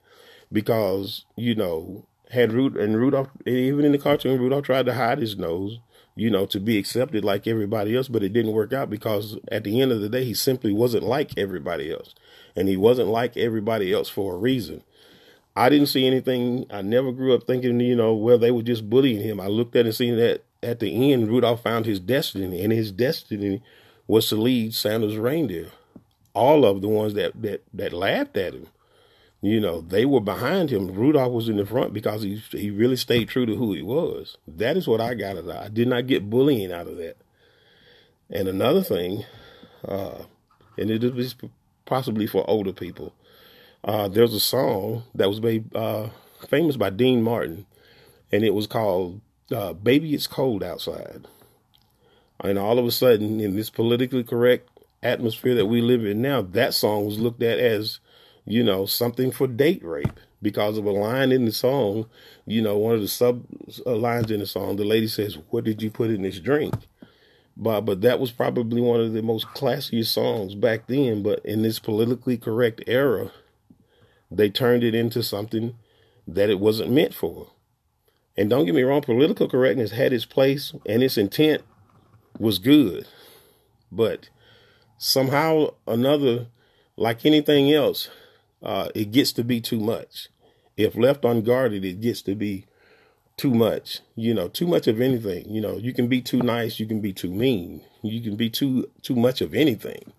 because 0.50 1.24
you 1.36 1.54
know, 1.54 2.06
had 2.30 2.52
Rud 2.52 2.76
and 2.76 2.96
Rudolph, 2.96 3.28
even 3.46 3.84
in 3.84 3.92
the 3.92 3.98
cartoon, 3.98 4.40
Rudolph 4.40 4.64
tried 4.64 4.86
to 4.86 4.94
hide 4.94 5.18
his 5.18 5.36
nose, 5.36 5.78
you 6.14 6.30
know, 6.30 6.46
to 6.46 6.60
be 6.60 6.78
accepted 6.78 7.24
like 7.24 7.46
everybody 7.46 7.96
else, 7.96 8.08
but 8.08 8.22
it 8.22 8.32
didn't 8.32 8.52
work 8.52 8.72
out 8.72 8.90
because 8.90 9.38
at 9.50 9.64
the 9.64 9.80
end 9.80 9.92
of 9.92 10.00
the 10.00 10.08
day, 10.08 10.24
he 10.24 10.34
simply 10.34 10.72
wasn't 10.72 11.04
like 11.04 11.36
everybody 11.38 11.92
else, 11.92 12.14
and 12.56 12.68
he 12.68 12.76
wasn't 12.76 13.08
like 13.08 13.36
everybody 13.36 13.92
else 13.92 14.08
for 14.08 14.34
a 14.34 14.38
reason. 14.38 14.82
I 15.56 15.68
didn't 15.68 15.88
see 15.88 16.06
anything. 16.06 16.66
I 16.70 16.82
never 16.82 17.12
grew 17.12 17.34
up 17.34 17.44
thinking, 17.46 17.80
you 17.80 17.96
know, 17.96 18.14
well, 18.14 18.38
they 18.38 18.50
were 18.50 18.62
just 18.62 18.88
bullying 18.90 19.20
him. 19.22 19.40
I 19.40 19.48
looked 19.48 19.76
at 19.76 19.86
and 19.86 19.94
seen 19.94 20.16
that 20.16 20.44
at 20.62 20.80
the 20.80 21.12
end, 21.12 21.28
Rudolph 21.28 21.62
found 21.62 21.86
his 21.86 22.00
destiny, 22.00 22.62
and 22.62 22.72
his 22.72 22.92
destiny 22.92 23.62
was 24.06 24.28
to 24.28 24.36
lead 24.36 24.74
Santa's 24.74 25.16
reindeer. 25.16 25.68
All 26.34 26.64
of 26.64 26.80
the 26.82 26.88
ones 26.88 27.14
that 27.14 27.40
that 27.42 27.64
that 27.74 27.92
laughed 27.92 28.36
at 28.36 28.54
him, 28.54 28.68
You 29.42 29.60
know, 29.60 29.80
they 29.80 30.06
were 30.06 30.20
behind 30.20 30.70
him. 30.70 30.94
Rudolph 30.94 31.32
was 31.32 31.48
in 31.48 31.56
the 31.56 31.66
front 31.66 31.92
because 31.92 32.22
he 32.22 32.36
he 32.52 32.70
really 32.70 32.96
stayed 32.96 33.28
true 33.28 33.46
to 33.46 33.56
who 33.56 33.72
he 33.74 33.82
was. 33.82 34.38
That 34.46 34.76
is 34.76 34.88
what 34.88 35.00
I 35.00 35.14
got 35.14 35.36
out 35.36 35.44
of. 35.44 35.48
I 35.50 35.68
did 35.68 35.88
not 35.88 36.06
get 36.06 36.30
bullying 36.30 36.72
out 36.72 36.86
of 36.86 36.96
that. 36.98 37.16
And 38.30 38.48
another 38.48 38.82
thing, 38.82 39.24
uh, 39.86 40.22
and 40.78 40.90
it 40.90 41.04
is 41.04 41.34
possibly 41.86 42.26
for 42.26 42.48
older 42.48 42.72
people. 42.72 43.14
Uh, 43.84 44.06
there's 44.06 44.34
a 44.34 44.40
song 44.40 45.02
that 45.14 45.28
was 45.28 45.40
made 45.40 45.74
uh, 45.74 46.08
famous 46.48 46.76
by 46.76 46.90
Dean 46.90 47.22
Martin, 47.22 47.66
and 48.30 48.44
it 48.44 48.54
was 48.54 48.66
called 48.66 49.20
uh, 49.50 49.72
"Baby 49.72 50.14
It's 50.14 50.28
Cold 50.28 50.62
Outside." 50.62 51.26
And 52.40 52.58
all 52.58 52.78
of 52.78 52.86
a 52.86 52.92
sudden, 52.92 53.40
in 53.40 53.56
this 53.56 53.70
politically 53.70 54.24
correct 54.24 54.68
atmosphere 55.02 55.54
that 55.56 55.66
we 55.66 55.80
live 55.80 56.04
in 56.04 56.22
now, 56.22 56.42
that 56.42 56.74
song 56.74 57.06
was 57.06 57.18
looked 57.18 57.42
at 57.42 57.58
as, 57.58 57.98
you 58.44 58.62
know, 58.62 58.86
something 58.86 59.30
for 59.30 59.46
date 59.46 59.84
rape 59.84 60.18
because 60.40 60.78
of 60.78 60.84
a 60.84 60.90
line 60.90 61.32
in 61.32 61.44
the 61.44 61.52
song. 61.52 62.06
You 62.46 62.62
know, 62.62 62.78
one 62.78 62.94
of 62.94 63.00
the 63.00 63.08
sub 63.08 63.44
uh, 63.84 63.96
lines 63.96 64.30
in 64.30 64.40
the 64.40 64.46
song, 64.46 64.76
the 64.76 64.84
lady 64.84 65.08
says, 65.08 65.38
"What 65.50 65.64
did 65.64 65.82
you 65.82 65.90
put 65.90 66.10
in 66.10 66.22
this 66.22 66.38
drink?" 66.38 66.74
But 67.56 67.82
but 67.82 68.00
that 68.02 68.20
was 68.20 68.30
probably 68.30 68.80
one 68.80 69.00
of 69.00 69.12
the 69.12 69.22
most 69.22 69.48
classiest 69.48 70.12
songs 70.12 70.54
back 70.54 70.86
then. 70.86 71.24
But 71.24 71.44
in 71.44 71.62
this 71.62 71.80
politically 71.80 72.38
correct 72.38 72.82
era, 72.86 73.32
they 74.36 74.50
turned 74.50 74.82
it 74.82 74.94
into 74.94 75.22
something 75.22 75.74
that 76.26 76.50
it 76.50 76.60
wasn't 76.60 76.90
meant 76.90 77.14
for. 77.14 77.50
And 78.36 78.48
don't 78.48 78.64
get 78.64 78.74
me 78.74 78.82
wrong, 78.82 79.02
political 79.02 79.48
correctness 79.48 79.92
had 79.92 80.12
its 80.12 80.24
place 80.24 80.72
and 80.86 81.02
its 81.02 81.18
intent 81.18 81.62
was 82.38 82.58
good. 82.58 83.06
But 83.90 84.30
somehow 84.96 85.74
another, 85.86 86.46
like 86.96 87.26
anything 87.26 87.72
else, 87.72 88.08
uh, 88.62 88.88
it 88.94 89.10
gets 89.12 89.32
to 89.32 89.44
be 89.44 89.60
too 89.60 89.80
much. 89.80 90.28
If 90.76 90.96
left 90.96 91.24
unguarded, 91.24 91.84
it 91.84 92.00
gets 92.00 92.22
to 92.22 92.34
be 92.34 92.64
too 93.36 93.52
much, 93.52 94.00
you 94.16 94.32
know, 94.32 94.48
too 94.48 94.66
much 94.66 94.86
of 94.86 95.00
anything. 95.00 95.50
You 95.50 95.60
know, 95.60 95.76
you 95.76 95.92
can 95.92 96.08
be 96.08 96.22
too 96.22 96.38
nice, 96.38 96.80
you 96.80 96.86
can 96.86 97.00
be 97.00 97.12
too 97.12 97.30
mean, 97.30 97.82
you 98.02 98.20
can 98.22 98.36
be 98.36 98.48
too 98.48 98.90
too 99.02 99.16
much 99.16 99.40
of 99.40 99.54
anything, 99.54 100.12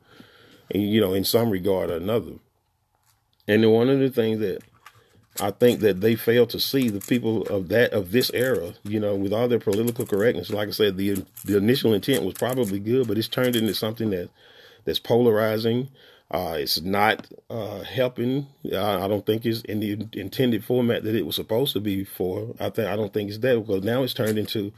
and 0.70 0.84
you 0.84 1.01
know, 1.01 1.13
in 1.13 1.24
some 1.24 1.50
regard 1.50 1.89
or 1.89 1.98
another. 1.98 2.34
And 3.48 3.72
one 3.72 3.90
of 3.90 4.00
the 4.00 4.10
things 4.10 4.40
that 4.40 4.62
I 5.42 5.52
think 5.52 5.80
that 5.80 6.02
they 6.02 6.16
fail 6.16 6.46
to 6.48 6.60
see 6.60 6.90
the 6.90 7.02
people 7.02 7.44
of 7.48 7.70
that 7.70 7.92
of 7.92 8.12
this 8.12 8.32
era, 8.34 8.74
you 8.84 9.00
know, 9.00 9.16
with 9.16 9.34
all 9.34 9.48
their 9.48 9.60
political 9.60 10.06
correctness. 10.06 10.50
Like 10.50 10.68
I 10.68 10.72
said, 10.72 10.98
the 10.98 11.26
the 11.46 11.58
initial 11.58 11.94
intent 11.94 12.24
was 12.24 12.36
probably 12.36 12.80
good, 12.80 13.08
but 13.08 13.18
it's 13.18 13.28
turned 13.28 13.56
into 13.56 13.74
something 13.74 14.12
that 14.12 14.30
that's 14.86 15.00
polarizing 15.00 15.90
uh, 16.34 16.56
it's 16.58 16.82
not 16.82 17.28
uh, 17.52 17.84
helping. 17.84 18.48
I, 18.74 19.04
I, 19.04 19.08
don't 19.08 19.24
think 19.24 19.46
it's 19.46 19.62
in 19.62 19.82
the 19.82 20.08
intended 20.14 20.66
format 20.66 21.04
that 21.04 21.16
it 21.16 21.28
was 21.28 21.36
supposed 21.36 21.74
to 21.74 21.80
be 21.80 22.04
for. 22.04 22.56
I 22.60 22.72
think 22.72 22.88
I 22.88 22.96
don't 22.96 23.13
think 23.13 23.30
it's 23.30 23.38
that 23.39 23.60
because 23.60 23.84
now 23.84 24.02
it's 24.02 24.15
turned 24.15 24.39
into 24.39 24.74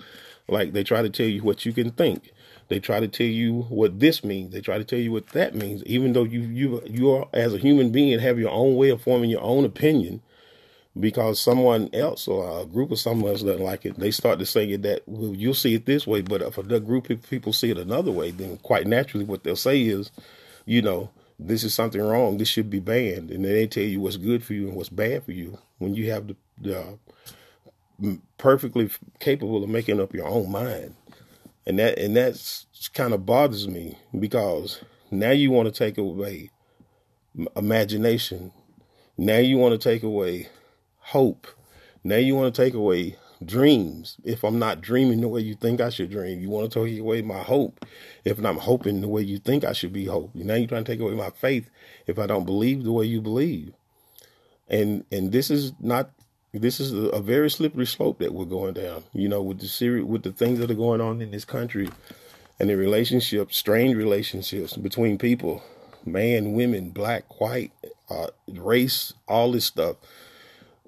like 0.49 0.73
they 0.73 0.83
try 0.83 1.01
to 1.01 1.09
tell 1.09 1.27
you 1.27 1.43
what 1.43 1.65
you 1.65 1.71
can 1.71 1.91
think. 1.91 2.33
They 2.67 2.79
try 2.79 2.99
to 2.99 3.07
tell 3.07 3.27
you 3.27 3.63
what 3.69 3.99
this 3.99 4.23
means. 4.23 4.51
They 4.51 4.61
try 4.61 4.77
to 4.77 4.83
tell 4.83 4.99
you 4.99 5.11
what 5.11 5.27
that 5.29 5.53
means. 5.55 5.83
Even 5.83 6.13
though 6.13 6.23
you 6.23 6.41
you 6.41 6.81
you 6.85 7.11
are 7.11 7.27
as 7.33 7.53
a 7.53 7.59
human 7.59 7.91
being 7.91 8.19
have 8.19 8.39
your 8.39 8.51
own 8.51 8.75
way 8.75 8.89
of 8.89 9.01
forming 9.01 9.29
your 9.29 9.43
own 9.43 9.65
opinion, 9.65 10.21
because 10.99 11.39
someone 11.39 11.89
else 11.93 12.27
or 12.27 12.61
a 12.61 12.65
group 12.65 12.91
of 12.91 12.99
someone 12.99 13.31
else 13.31 13.43
doesn't 13.43 13.63
like 13.63 13.85
it, 13.85 13.99
they 13.99 14.11
start 14.11 14.39
to 14.39 14.45
say 14.45 14.75
that 14.75 15.03
well, 15.05 15.35
you'll 15.35 15.53
see 15.53 15.75
it 15.75 15.85
this 15.85 16.07
way. 16.07 16.21
But 16.21 16.41
if 16.41 16.57
a 16.57 16.79
group 16.79 17.09
of 17.09 17.29
people 17.29 17.53
see 17.53 17.69
it 17.69 17.77
another 17.77 18.11
way, 18.11 18.31
then 18.31 18.57
quite 18.57 18.87
naturally 18.87 19.25
what 19.25 19.43
they'll 19.43 19.55
say 19.55 19.81
is, 19.83 20.11
you 20.65 20.81
know 20.81 21.11
this 21.37 21.63
is 21.63 21.73
something 21.73 22.01
wrong. 22.01 22.37
This 22.37 22.47
should 22.47 22.69
be 22.69 22.79
banned. 22.79 23.31
And 23.31 23.43
then 23.43 23.53
they 23.53 23.67
tell 23.67 23.83
you 23.83 23.99
what's 23.99 24.17
good 24.17 24.43
for 24.43 24.53
you 24.53 24.67
and 24.67 24.75
what's 24.75 24.89
bad 24.89 25.23
for 25.25 25.31
you 25.31 25.57
when 25.79 25.93
you 25.93 26.11
have 26.11 26.27
the, 26.27 26.35
the 26.61 26.97
perfectly 28.37 28.89
capable 29.19 29.63
of 29.63 29.69
making 29.69 29.99
up 29.99 30.13
your 30.13 30.27
own 30.27 30.51
mind. 30.51 30.95
And 31.67 31.79
that 31.79 31.97
and 31.97 32.15
that's 32.15 32.67
kind 32.93 33.13
of 33.13 33.25
bothers 33.25 33.67
me 33.67 33.97
because 34.17 34.81
now 35.11 35.31
you 35.31 35.51
want 35.51 35.67
to 35.67 35.77
take 35.77 35.97
away 35.97 36.51
imagination. 37.55 38.51
Now 39.17 39.37
you 39.37 39.57
want 39.57 39.79
to 39.79 39.89
take 39.89 40.03
away 40.03 40.49
hope. 40.99 41.47
Now 42.03 42.17
you 42.17 42.35
want 42.35 42.53
to 42.53 42.61
take 42.61 42.73
away 42.73 43.17
dreams. 43.43 44.17
If 44.23 44.43
I'm 44.43 44.59
not 44.59 44.81
dreaming 44.81 45.21
the 45.21 45.27
way 45.27 45.41
you 45.41 45.55
think 45.55 45.81
I 45.81 45.89
should 45.89 46.11
dream, 46.11 46.39
you 46.39 46.49
want 46.49 46.71
to 46.71 46.85
take 46.85 46.99
away 46.99 47.21
my 47.21 47.39
hope. 47.41 47.85
If 48.23 48.43
I'm 48.43 48.57
hoping 48.57 49.01
the 49.01 49.07
way 49.07 49.21
you 49.23 49.39
think 49.39 49.63
I 49.63 49.73
should 49.73 49.93
be 49.93 50.05
hoping, 50.05 50.45
now 50.47 50.55
you're 50.55 50.67
trying 50.67 50.83
to 50.83 50.91
take 50.91 51.01
away 51.01 51.13
my 51.13 51.29
faith. 51.31 51.69
If 52.07 52.19
I 52.19 52.27
don't 52.27 52.45
believe 52.45 52.83
the 52.83 52.91
way 52.91 53.05
you 53.05 53.21
believe, 53.21 53.73
and 54.67 55.05
and 55.11 55.31
this 55.31 55.49
is 55.49 55.73
not 55.79 56.11
this 56.59 56.79
is 56.79 56.93
a, 56.93 57.21
very 57.21 57.49
slippery 57.49 57.85
slope 57.85 58.19
that 58.19 58.33
we're 58.33 58.45
going 58.45 58.73
down. 58.73 59.03
You 59.13 59.29
know, 59.29 59.41
with 59.41 59.59
the 59.59 59.67
series, 59.67 60.05
with 60.05 60.23
the 60.23 60.31
things 60.31 60.59
that 60.59 60.71
are 60.71 60.75
going 60.75 61.01
on 61.01 61.21
in 61.21 61.31
this 61.31 61.45
country, 61.45 61.89
and 62.59 62.69
the 62.69 62.77
relationships, 62.77 63.57
strained 63.57 63.97
relationships 63.97 64.77
between 64.77 65.17
people, 65.17 65.63
man, 66.05 66.53
women, 66.53 66.91
black, 66.91 67.39
white, 67.39 67.71
uh, 68.09 68.27
race, 68.47 69.13
all 69.27 69.51
this 69.51 69.65
stuff 69.65 69.97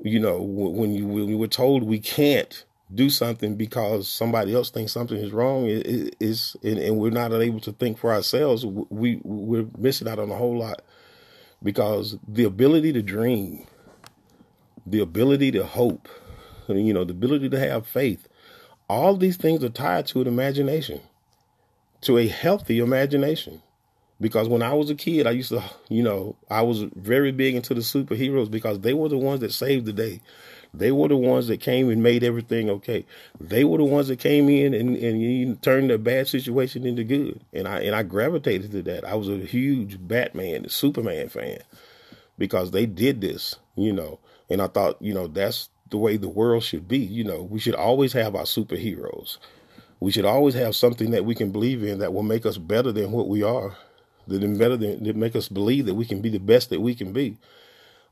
you 0.02 0.20
know, 0.20 0.40
when 0.40 0.94
you 0.94 1.08
when 1.08 1.28
we 1.28 1.36
were 1.36 1.48
told 1.48 1.84
we 1.84 2.00
can't 2.00 2.64
do 2.94 3.10
something 3.10 3.56
because 3.56 4.08
somebody 4.08 4.54
else 4.54 4.70
thinks 4.70 4.92
something 4.92 5.18
is 5.18 5.32
wrong, 5.32 5.66
it 5.66 6.16
is 6.20 6.56
and, 6.64 6.78
and, 6.78 6.98
we're 6.98 7.10
not 7.10 7.34
able 7.34 7.60
to 7.62 7.72
think 7.74 7.98
for 7.98 8.14
ourselves. 8.14 8.66
We 8.66 9.20
we're 9.24 9.68
missing 9.78 10.08
out 10.08 10.20
on 10.20 10.32
a 10.32 10.36
whole 10.36 10.58
lot 10.58 10.82
because 11.64 12.18
the 12.28 12.44
ability 12.44 12.94
to 12.94 13.02
dream, 13.02 13.66
the 14.88 15.00
ability 15.02 15.52
to 15.52 15.66
hope, 15.66 16.08
you 16.68 16.94
know, 16.94 17.04
the 17.04 17.12
ability 17.12 17.50
to 17.50 17.60
have 17.60 17.86
faith, 17.86 18.28
all 18.90 19.16
these 19.16 19.38
things 19.38 19.64
are 19.64 19.70
tied 19.70 20.08
to 20.08 20.22
an 20.22 20.28
imagination, 20.28 21.02
to 22.02 22.18
a 22.18 22.28
healthy 22.28 22.80
imagination 22.80 23.62
because 24.20 24.50
when 24.50 24.64
I 24.64 24.74
was 24.74 24.90
a 24.90 24.96
kid, 24.96 25.28
I 25.28 25.32
used 25.32 25.50
to, 25.50 25.64
you 25.90 26.02
know, 26.02 26.36
I 26.50 26.62
was 26.64 26.84
very 26.96 27.32
big 27.32 27.56
into 27.56 27.74
the 27.74 27.82
superheroes 27.82 28.50
because 28.50 28.80
they 28.80 28.94
were 28.94 29.10
the 29.10 29.18
ones 29.18 29.42
that 29.42 29.54
saved 29.54 29.86
the 29.86 29.94
day. 29.94 30.22
They 30.74 30.92
were 30.92 31.08
the 31.08 31.18
ones 31.18 31.48
that 31.48 31.62
came 31.62 31.90
and 31.90 32.04
made 32.04 32.24
everything 32.24 32.70
okay. 32.70 33.06
They 33.40 33.64
were 33.64 33.78
the 33.78 33.86
ones 33.86 34.08
that 34.08 34.20
came 34.20 34.50
in 34.50 34.74
and, 34.74 34.98
and 34.98 35.62
turned 35.62 35.92
a 35.92 35.98
bad 35.98 36.28
situation 36.28 36.86
into 36.86 37.04
good. 37.04 37.40
And 37.54 37.68
I 37.68 37.80
and 37.82 37.96
I 37.96 38.04
gravitated 38.04 38.72
to 38.72 38.82
that. 38.84 39.06
I 39.06 39.16
was 39.16 39.30
a 39.30 39.38
huge 39.38 39.98
Batman, 40.00 40.68
Superman 40.70 41.30
fan 41.30 41.60
because 42.38 42.72
they 42.72 42.86
did 42.86 43.22
this, 43.22 43.56
you 43.76 43.94
know. 43.94 44.20
And 44.50 44.62
I 44.62 44.68
thought, 44.68 45.02
you 45.02 45.14
know, 45.14 45.28
that's 45.28 45.70
the 45.90 45.98
way 45.98 46.18
the 46.18 46.30
world 46.30 46.64
should 46.64 46.88
be. 46.88 47.00
You 47.00 47.24
know, 47.24 47.44
we 47.44 47.60
should 47.60 47.76
always 47.76 48.14
have 48.14 48.36
our 48.36 48.44
superheroes. 48.44 49.38
We 50.00 50.12
should 50.12 50.26
always 50.26 50.54
have 50.54 50.76
something 50.76 51.12
that 51.12 51.26
we 51.26 51.36
can 51.36 51.52
believe 51.52 51.84
in 51.84 52.00
that 52.00 52.14
will 52.14 52.24
make 52.24 52.46
us 52.46 52.58
better 52.58 52.92
than 52.92 53.12
what 53.12 53.28
we 53.28 53.44
are 53.44 53.78
that 54.28 54.58
better 54.58 54.78
than 54.78 55.04
that 55.04 55.16
make 55.16 55.36
us 55.36 55.48
believe 55.48 55.86
that 55.86 55.96
we 55.96 56.06
can 56.06 56.22
be 56.22 56.30
the 56.30 56.40
best 56.40 56.70
that 56.70 56.82
we 56.82 56.94
can 56.96 57.14
be. 57.14 57.38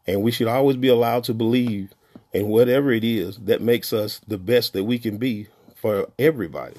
And 0.08 0.22
we 0.22 0.32
should 0.32 0.48
always 0.48 0.78
be 0.78 0.88
allowed 0.88 1.24
to 1.26 1.34
believe 1.34 1.92
in 2.34 2.48
whatever 2.48 2.92
it 2.92 3.04
is 3.04 3.38
that 3.40 3.62
makes 3.62 3.92
us 3.92 4.22
the 4.28 4.38
best 4.38 4.74
that 4.74 4.84
we 4.84 5.00
can 5.00 5.18
be 5.18 5.48
for 5.76 6.10
everybody. 6.18 6.78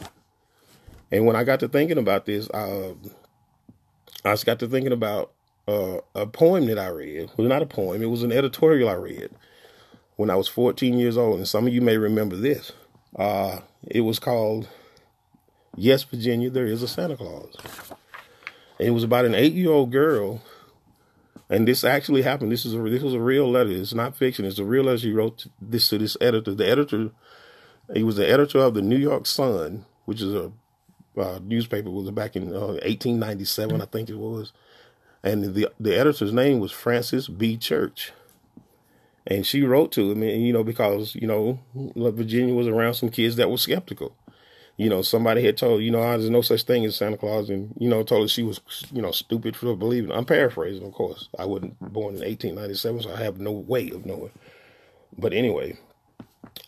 And 1.11 1.27
when 1.27 1.37
I 1.37 1.45
got 1.45 1.61
to 1.61 1.69
thinking 1.69 1.99
about 1.99 2.27
this, 2.27 2.49
uh, 2.51 2.95
I 4.25 4.33
just 4.33 4.47
got 4.47 4.59
to 4.61 4.69
thinking 4.69 4.93
about 4.93 5.33
uh, 5.69 5.99
a 6.15 6.27
poem 6.27 6.67
that 6.67 6.79
I 6.79 6.89
read. 6.89 7.31
Well, 7.37 7.49
not 7.49 7.63
a 7.63 7.67
poem, 7.67 8.03
it 8.03 8.11
was 8.11 8.23
an 8.23 8.33
editorial 8.33 8.89
I 8.89 8.95
read 8.95 9.31
when 10.17 10.31
I 10.31 10.37
was 10.37 10.49
14 10.49 10.99
years 10.99 11.17
old. 11.17 11.39
And 11.39 11.49
some 11.49 11.67
of 11.67 11.73
you 11.73 11.81
may 11.81 11.97
remember 11.97 12.37
this. 12.37 12.73
Uh, 13.17 13.61
it 13.87 14.01
was 14.01 14.19
called 14.19 14.69
Yes, 15.77 16.03
Virginia, 16.05 16.51
There 16.51 16.67
is 16.67 16.83
a 16.83 16.89
Santa 16.89 17.17
Claus. 17.17 17.55
And 18.79 18.89
it 18.89 18.93
was 18.93 19.05
about 19.05 19.25
an 19.25 19.35
eight 19.35 19.53
year 19.53 19.71
old 19.71 19.91
girl. 19.91 20.43
And 21.49 21.69
this 21.69 21.85
actually 21.85 22.23
happened. 22.23 22.51
This 22.51 22.67
is 22.67 22.75
a 22.75 22.79
this 22.79 23.03
was 23.03 23.15
a 23.15 23.21
real 23.21 23.49
letter. 23.49 23.71
It's 23.71 23.95
not 23.95 24.17
fiction. 24.17 24.45
It's 24.45 24.59
a 24.59 24.65
real 24.65 24.85
letter 24.85 24.99
she 24.99 25.13
wrote 25.13 25.47
this 25.61 25.89
to 25.91 25.99
this 25.99 26.17
editor. 26.21 26.55
The 26.55 26.69
editor, 26.69 27.11
he 27.95 28.03
was 28.03 28.17
the 28.17 28.29
editor 28.29 28.59
of 28.59 28.75
the 28.75 28.83
New 28.83 28.97
York 28.97 29.27
Sun, 29.27 29.85
which 30.07 30.21
is 30.21 30.35
a 30.35 30.51
uh, 31.17 31.39
newspaper. 31.43 31.89
was 31.89 32.11
back 32.11 32.37
in 32.37 32.55
uh, 32.55 32.79
1897, 32.83 33.81
I 33.81 33.85
think 33.85 34.11
it 34.11 34.19
was. 34.19 34.53
And 35.27 35.55
the 35.55 35.71
the 35.79 35.99
editor's 35.99 36.33
name 36.33 36.61
was 36.61 36.73
Francis 36.73 37.29
B. 37.29 37.57
Church. 37.57 38.13
And 39.29 39.45
she 39.45 39.63
wrote 39.63 39.91
to 39.93 40.13
him, 40.13 40.23
and 40.23 40.47
you 40.47 40.53
know, 40.53 40.63
because 40.63 41.15
you 41.17 41.27
know, 41.27 41.59
Virginia 41.75 42.55
was 42.55 42.69
around 42.69 42.95
some 42.95 43.11
kids 43.11 43.37
that 43.37 43.51
were 43.51 43.59
skeptical 43.59 44.15
you 44.77 44.91
know, 44.91 45.01
somebody 45.01 45.43
had 45.43 45.57
told, 45.57 45.83
you 45.83 45.91
know, 45.91 46.03
oh, 46.03 46.19
there's 46.19 46.29
no 46.29 46.43
such 46.43 46.65
thing 46.65 46.85
as 46.85 46.97
Santa 46.97 47.17
Claus, 47.17 47.49
and 47.49 47.75
you 47.79 47.89
know, 47.89 48.03
told 48.03 48.23
her 48.23 48.29
she 48.29 48.43
was, 48.43 48.61
you 48.93 49.01
know, 49.01 49.11
stupid 49.11 49.57
for 49.57 49.75
believing. 49.75 50.13
I'm 50.13 50.27
paraphrasing, 50.27 50.87
of 50.87 50.93
course. 50.93 51.29
I 51.39 51.47
wasn't 51.47 51.79
born 51.81 52.17
in 52.17 52.21
1897, 52.21 53.03
so 53.03 53.15
I 53.15 53.23
have 53.23 53.41
no 53.41 53.53
way 53.53 53.91
of 53.91 54.05
knowing. 54.05 54.33
But 55.17 55.33
anyway, 55.33 55.79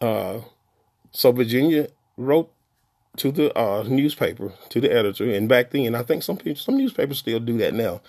uh, 0.00 0.40
so 1.12 1.32
Virginia 1.32 1.88
wrote 2.16 2.50
to 3.18 3.30
the 3.30 3.56
uh, 3.58 3.82
newspaper, 3.86 4.54
to 4.70 4.80
the 4.80 4.90
editor, 4.90 5.30
and 5.30 5.46
back 5.46 5.70
then, 5.70 5.94
I 5.94 6.02
think 6.02 6.22
some 6.22 6.38
people, 6.38 6.62
some 6.62 6.78
newspapers 6.78 7.18
still 7.18 7.40
do 7.40 7.58
that 7.58 7.74
now. 7.74 8.00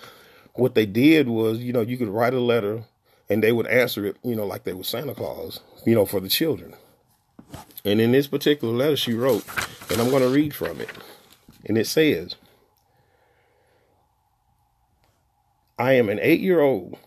What 0.54 0.74
they 0.74 0.86
did 0.86 1.28
was, 1.28 1.58
you 1.58 1.72
know, 1.72 1.80
you 1.80 1.96
could 1.96 2.08
write 2.08 2.34
a 2.34 2.40
letter 2.40 2.84
and 3.28 3.42
they 3.42 3.52
would 3.52 3.66
answer 3.68 4.04
it, 4.04 4.16
you 4.22 4.34
know, 4.34 4.44
like 4.44 4.64
they 4.64 4.72
were 4.72 4.82
Santa 4.82 5.14
Claus, 5.14 5.60
you 5.86 5.94
know, 5.94 6.04
for 6.04 6.20
the 6.20 6.28
children. 6.28 6.74
And 7.84 8.00
in 8.00 8.12
this 8.12 8.26
particular 8.26 8.74
letter, 8.74 8.96
she 8.96 9.14
wrote, 9.14 9.44
and 9.90 10.00
I'm 10.00 10.10
going 10.10 10.22
to 10.22 10.28
read 10.28 10.54
from 10.54 10.80
it. 10.80 10.90
And 11.64 11.78
it 11.78 11.86
says, 11.86 12.36
I 15.78 15.92
am 15.92 16.08
an 16.08 16.18
eight 16.20 16.40
year 16.40 16.60
old. 16.60 16.98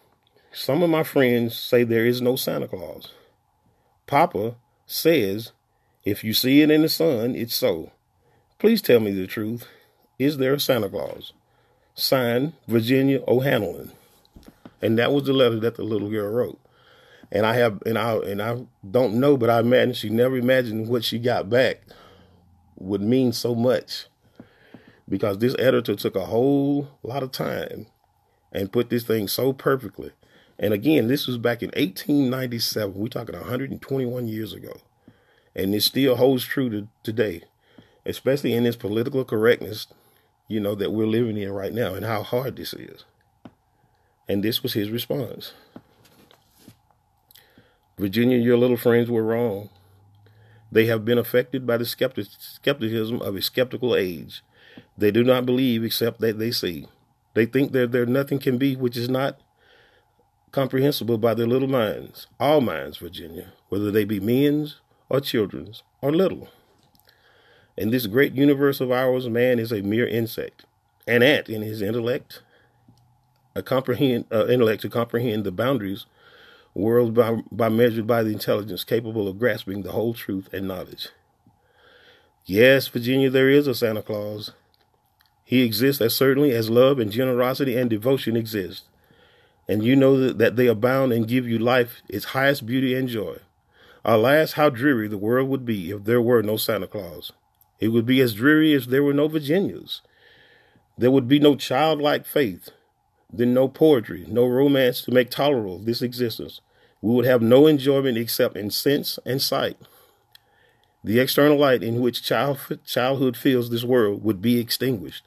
Some 0.51 0.81
of 0.81 0.89
my 0.89 1.03
friends 1.03 1.57
say 1.57 1.83
there 1.83 2.05
is 2.05 2.21
no 2.21 2.35
Santa 2.35 2.67
Claus. 2.67 3.11
Papa 4.07 4.55
says, 4.85 5.51
if 6.03 6.23
you 6.23 6.33
see 6.33 6.61
it 6.61 6.71
in 6.71 6.81
the 6.81 6.89
sun, 6.89 7.35
it's 7.35 7.55
so. 7.55 7.91
Please 8.59 8.81
tell 8.81 8.99
me 8.99 9.11
the 9.11 9.27
truth. 9.27 9.67
Is 10.17 10.37
there 10.37 10.53
a 10.53 10.59
Santa 10.59 10.89
Claus? 10.89 11.33
Signed, 11.95 12.53
Virginia 12.67 13.21
O'Hanlon. 13.27 13.91
And 14.81 14.97
that 14.99 15.13
was 15.13 15.23
the 15.23 15.33
letter 15.33 15.59
that 15.59 15.75
the 15.75 15.83
little 15.83 16.09
girl 16.09 16.29
wrote. 16.29 16.59
And 17.31 17.45
I 17.45 17.55
have, 17.55 17.81
and 17.85 17.97
I, 17.97 18.15
and 18.17 18.41
I 18.41 18.65
don't 18.89 19.15
know, 19.15 19.37
but 19.37 19.49
I 19.49 19.59
imagine 19.59 19.93
she 19.93 20.09
never 20.09 20.37
imagined 20.37 20.87
what 20.87 21.03
she 21.03 21.17
got 21.19 21.49
back 21.49 21.81
would 22.77 23.01
mean 23.01 23.31
so 23.31 23.55
much, 23.55 24.07
because 25.07 25.37
this 25.37 25.55
editor 25.57 25.95
took 25.95 26.15
a 26.15 26.25
whole 26.25 26.89
lot 27.01 27.23
of 27.23 27.31
time 27.31 27.87
and 28.51 28.71
put 28.71 28.89
this 28.89 29.03
thing 29.03 29.27
so 29.27 29.53
perfectly. 29.53 30.11
And 30.59 30.73
again, 30.73 31.07
this 31.07 31.25
was 31.25 31.37
back 31.37 31.63
in 31.63 31.69
1897. 31.69 32.93
We're 32.93 33.07
talking 33.07 33.35
121 33.35 34.27
years 34.27 34.53
ago, 34.53 34.81
and 35.55 35.73
it 35.73 35.81
still 35.81 36.15
holds 36.15 36.45
true 36.45 36.69
to 36.69 36.87
today, 37.03 37.43
especially 38.05 38.53
in 38.53 38.63
this 38.63 38.75
political 38.75 39.25
correctness, 39.25 39.87
you 40.53 40.59
know, 40.59 40.75
that 40.75 40.91
we're 40.91 41.07
living 41.07 41.37
in 41.37 41.51
right 41.51 41.73
now, 41.73 41.95
and 41.95 42.05
how 42.05 42.21
hard 42.21 42.55
this 42.55 42.73
is. 42.73 43.03
And 44.27 44.43
this 44.43 44.61
was 44.61 44.73
his 44.73 44.91
response. 44.91 45.53
Virginia, 47.97 48.37
your 48.37 48.57
little 48.57 48.77
friends 48.77 49.09
were 49.09 49.23
wrong. 49.23 49.69
They 50.71 50.85
have 50.85 51.05
been 51.05 51.17
affected 51.17 51.67
by 51.67 51.77
the 51.77 51.85
skeptic, 51.85 52.27
skepticism 52.39 53.21
of 53.21 53.35
a 53.35 53.41
skeptical 53.41 53.95
age. 53.95 54.43
They 54.97 55.11
do 55.11 55.23
not 55.23 55.45
believe 55.45 55.83
except 55.83 56.19
that 56.21 56.39
they 56.39 56.51
see. 56.51 56.87
They 57.33 57.45
think 57.45 57.71
that 57.71 57.91
there 57.91 58.05
nothing 58.05 58.39
can 58.39 58.57
be 58.57 58.75
which 58.75 58.97
is 58.97 59.09
not 59.09 59.39
comprehensible 60.51 61.17
by 61.17 61.33
their 61.33 61.47
little 61.47 61.67
minds. 61.67 62.27
All 62.39 62.61
minds, 62.61 62.97
Virginia, 62.97 63.53
whether 63.69 63.91
they 63.91 64.05
be 64.05 64.19
men's 64.19 64.79
or 65.09 65.19
children's 65.19 65.83
or 66.01 66.11
little. 66.11 66.49
In 67.75 67.89
this 67.89 68.05
great 68.05 68.33
universe 68.33 68.79
of 68.81 68.91
ours, 68.91 69.27
man 69.29 69.59
is 69.59 69.71
a 69.71 69.81
mere 69.81 70.07
insect, 70.07 70.65
an 71.07 71.23
ant 71.23 71.49
in 71.49 71.61
his 71.61 71.81
intellect, 71.81 72.41
a 73.55 73.63
comprehend 73.63 74.25
uh, 74.31 74.47
intellect 74.47 74.81
to 74.83 74.89
comprehend 74.89 75.43
the 75.43 75.51
boundaries 75.51 76.05
world 76.75 77.13
by, 77.13 77.41
by 77.51 77.69
measured 77.69 78.07
by 78.07 78.23
the 78.23 78.31
intelligence 78.31 78.83
capable 78.83 79.27
of 79.27 79.39
grasping 79.39 79.83
the 79.83 79.91
whole 79.91 80.13
truth 80.13 80.51
and 80.53 80.67
knowledge. 80.67 81.09
Yes, 82.45 82.87
Virginia, 82.87 83.29
there 83.29 83.49
is 83.49 83.67
a 83.67 83.75
Santa 83.75 84.01
Claus. 84.01 84.51
He 85.45 85.63
exists 85.63 86.01
as 86.01 86.15
certainly 86.15 86.51
as 86.51 86.69
love 86.69 86.99
and 86.99 87.11
generosity 87.11 87.77
and 87.77 87.89
devotion 87.89 88.35
exist. 88.35 88.83
And 89.67 89.83
you 89.83 89.95
know 89.95 90.19
that, 90.19 90.37
that 90.39 90.55
they 90.55 90.67
abound 90.67 91.13
and 91.13 91.27
give 91.27 91.47
you 91.47 91.57
life, 91.57 92.01
its 92.09 92.25
highest 92.25 92.65
beauty 92.65 92.95
and 92.95 93.07
joy. 93.07 93.37
Alas, 94.03 94.53
how 94.53 94.69
dreary 94.69 95.07
the 95.07 95.17
world 95.17 95.47
would 95.47 95.65
be 95.65 95.91
if 95.91 96.03
there 96.03 96.21
were 96.21 96.43
no 96.43 96.57
Santa 96.57 96.87
Claus. 96.87 97.31
It 97.83 97.89
would 97.89 98.05
be 98.05 98.21
as 98.21 98.35
dreary 98.35 98.73
as 98.73 98.87
there 98.87 99.03
were 99.03 99.13
no 99.13 99.27
Virginias. 99.27 100.01
There 100.97 101.11
would 101.11 101.27
be 101.27 101.37
no 101.37 101.57
childlike 101.57 102.25
faith, 102.25 102.69
then 103.29 103.53
no 103.53 103.67
poetry, 103.67 104.25
no 104.29 104.45
romance 104.47 105.01
to 105.01 105.11
make 105.11 105.29
tolerable 105.29 105.79
this 105.79 106.01
existence. 106.01 106.61
We 107.01 107.13
would 107.13 107.25
have 107.25 107.41
no 107.41 107.67
enjoyment 107.67 108.17
except 108.17 108.55
in 108.55 108.69
sense 108.69 109.19
and 109.25 109.41
sight. 109.41 109.75
The 111.03 111.19
external 111.19 111.57
light 111.57 111.83
in 111.83 111.99
which 111.99 112.23
child, 112.23 112.57
childhood 112.85 113.35
fills 113.35 113.69
this 113.69 113.83
world 113.83 114.23
would 114.23 114.41
be 114.41 114.61
extinguished. 114.61 115.25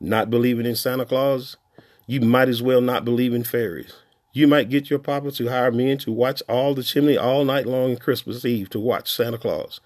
Not 0.00 0.30
believing 0.30 0.64
in 0.64 0.76
Santa 0.76 1.04
Claus, 1.04 1.58
you 2.06 2.22
might 2.22 2.48
as 2.48 2.62
well 2.62 2.80
not 2.80 3.04
believe 3.04 3.34
in 3.34 3.44
fairies. 3.44 3.92
You 4.32 4.48
might 4.48 4.70
get 4.70 4.88
your 4.88 5.00
papa 5.00 5.32
to 5.32 5.48
hire 5.50 5.70
men 5.70 5.98
to 5.98 6.12
watch 6.12 6.42
all 6.48 6.74
the 6.74 6.82
chimney 6.82 7.18
all 7.18 7.44
night 7.44 7.66
long 7.66 7.90
on 7.90 7.96
Christmas 7.98 8.46
Eve 8.46 8.70
to 8.70 8.80
watch 8.80 9.12
Santa 9.12 9.36
Claus. 9.36 9.80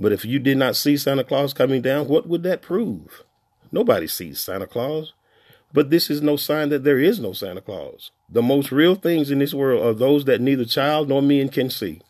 But 0.00 0.12
if 0.12 0.24
you 0.24 0.38
did 0.38 0.56
not 0.56 0.76
see 0.76 0.96
Santa 0.96 1.22
Claus 1.22 1.52
coming 1.52 1.82
down, 1.82 2.08
what 2.08 2.26
would 2.26 2.42
that 2.44 2.62
prove? 2.62 3.22
Nobody 3.70 4.06
sees 4.06 4.40
Santa 4.40 4.66
Claus. 4.66 5.12
But 5.74 5.90
this 5.90 6.08
is 6.08 6.22
no 6.22 6.36
sign 6.36 6.70
that 6.70 6.84
there 6.84 6.98
is 6.98 7.20
no 7.20 7.34
Santa 7.34 7.60
Claus. 7.60 8.10
The 8.28 8.40
most 8.40 8.72
real 8.72 8.94
things 8.94 9.30
in 9.30 9.40
this 9.40 9.52
world 9.52 9.84
are 9.84 9.92
those 9.92 10.24
that 10.24 10.40
neither 10.40 10.64
child 10.64 11.10
nor 11.10 11.20
men 11.20 11.50
can 11.50 11.68
see. 11.68 12.00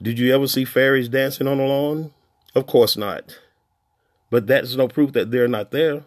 Did 0.00 0.20
you 0.20 0.32
ever 0.32 0.46
see 0.46 0.64
fairies 0.64 1.08
dancing 1.08 1.48
on 1.48 1.58
a 1.58 1.66
lawn? 1.66 2.12
Of 2.54 2.68
course 2.68 2.96
not. 2.96 3.38
But 4.30 4.46
that's 4.46 4.76
no 4.76 4.86
proof 4.86 5.12
that 5.12 5.32
they're 5.32 5.48
not 5.48 5.72
there. 5.72 6.04